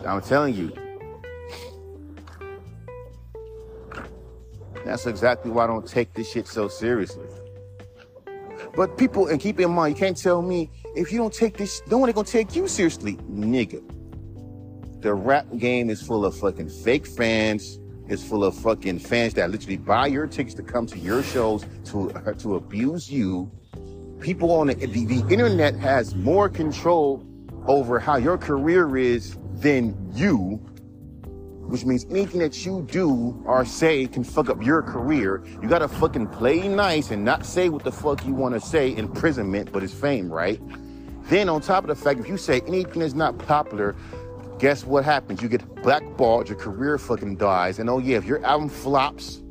I'm 0.06 0.20
telling 0.20 0.54
you. 0.54 0.72
That's 4.84 5.06
exactly 5.06 5.50
why 5.52 5.64
I 5.64 5.66
don't 5.68 5.86
take 5.86 6.12
this 6.14 6.30
shit 6.32 6.48
so 6.48 6.66
seriously. 6.66 7.26
But 8.74 8.96
people, 8.96 9.26
and 9.28 9.38
keep 9.40 9.60
in 9.60 9.70
mind, 9.70 9.96
you 9.96 10.00
can't 10.00 10.16
tell 10.16 10.40
me 10.40 10.70
if 10.96 11.12
you 11.12 11.18
don't 11.18 11.32
take 11.32 11.56
this, 11.56 11.82
no 11.88 11.98
one 11.98 12.10
gonna 12.12 12.26
take 12.26 12.56
you 12.56 12.66
seriously, 12.68 13.16
nigga. 13.30 13.82
The 15.02 15.12
rap 15.12 15.46
game 15.58 15.90
is 15.90 16.00
full 16.00 16.24
of 16.24 16.36
fucking 16.36 16.68
fake 16.68 17.06
fans. 17.06 17.78
It's 18.08 18.22
full 18.22 18.44
of 18.44 18.54
fucking 18.56 19.00
fans 19.00 19.34
that 19.34 19.50
literally 19.50 19.76
buy 19.76 20.06
your 20.06 20.26
tickets 20.26 20.54
to 20.54 20.62
come 20.62 20.86
to 20.86 20.98
your 20.98 21.22
shows 21.22 21.66
to 21.86 22.10
uh, 22.12 22.32
to 22.38 22.56
abuse 22.56 23.10
you. 23.10 23.50
People 24.20 24.52
on 24.52 24.68
the, 24.68 24.74
the, 24.74 25.04
the 25.04 25.24
internet 25.32 25.74
has 25.76 26.14
more 26.14 26.48
control 26.48 27.26
over 27.66 27.98
how 27.98 28.16
your 28.16 28.38
career 28.38 28.96
is 28.96 29.36
than 29.54 29.96
you 30.14 30.60
which 31.66 31.84
means 31.84 32.04
anything 32.10 32.40
that 32.40 32.64
you 32.66 32.86
do 32.90 33.42
or 33.46 33.64
say 33.64 34.06
can 34.06 34.24
fuck 34.24 34.50
up 34.50 34.62
your 34.62 34.82
career. 34.82 35.42
You 35.62 35.68
gotta 35.68 35.88
fucking 35.88 36.28
play 36.28 36.68
nice 36.68 37.10
and 37.10 37.24
not 37.24 37.46
say 37.46 37.68
what 37.68 37.84
the 37.84 37.92
fuck 37.92 38.24
you 38.26 38.34
wanna 38.34 38.60
say, 38.60 38.94
imprisonment, 38.96 39.72
but 39.72 39.82
it's 39.82 39.94
fame, 39.94 40.30
right? 40.30 40.60
Then 41.28 41.48
on 41.48 41.60
top 41.60 41.84
of 41.84 41.88
the 41.88 41.94
fact, 41.94 42.20
if 42.20 42.28
you 42.28 42.36
say 42.36 42.60
anything 42.66 43.00
that's 43.00 43.14
not 43.14 43.38
popular, 43.38 43.94
guess 44.58 44.84
what 44.84 45.04
happens? 45.04 45.40
You 45.40 45.48
get 45.48 45.64
blackballed, 45.82 46.48
your 46.48 46.58
career 46.58 46.98
fucking 46.98 47.36
dies. 47.36 47.78
And 47.78 47.88
oh 47.88 47.98
yeah, 47.98 48.16
if 48.16 48.24
your 48.24 48.44
album 48.44 48.68
flops, 48.68 49.42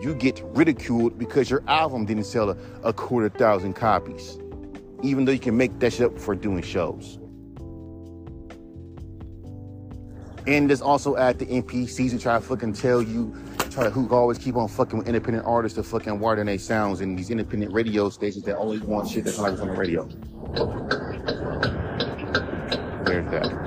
you 0.00 0.14
get 0.14 0.42
ridiculed 0.54 1.18
because 1.18 1.50
your 1.50 1.62
album 1.68 2.04
didn't 2.06 2.24
sell 2.24 2.50
a, 2.50 2.56
a 2.82 2.92
quarter 2.92 3.28
thousand 3.28 3.74
copies. 3.74 4.38
Even 5.02 5.24
though 5.24 5.32
you 5.32 5.38
can 5.38 5.56
make 5.56 5.78
that 5.78 5.92
shit 5.92 6.06
up 6.06 6.18
for 6.18 6.34
doing 6.34 6.62
shows. 6.62 7.19
And 10.50 10.68
there's 10.68 10.82
also 10.82 11.14
at 11.14 11.38
the 11.38 11.46
NPCs 11.46 12.10
who 12.10 12.18
try 12.18 12.34
to 12.34 12.40
fucking 12.40 12.72
tell 12.72 13.00
you, 13.00 13.32
try 13.70 13.84
to 13.84 13.90
who 13.90 14.12
always 14.12 14.36
keep 14.36 14.56
on 14.56 14.66
fucking 14.66 14.98
with 14.98 15.06
independent 15.06 15.46
artists 15.46 15.76
to 15.76 15.84
fucking 15.84 16.18
widen 16.18 16.46
their 16.46 16.58
sounds 16.58 17.02
and 17.02 17.16
these 17.16 17.30
independent 17.30 17.72
radio 17.72 18.10
stations 18.10 18.44
that 18.46 18.56
only 18.56 18.80
want 18.80 19.08
shit 19.08 19.22
that's 19.22 19.38
like 19.38 19.60
on 19.60 19.68
the 19.68 19.74
radio. 19.74 20.08
there's 23.04 23.30
that. 23.30 23.59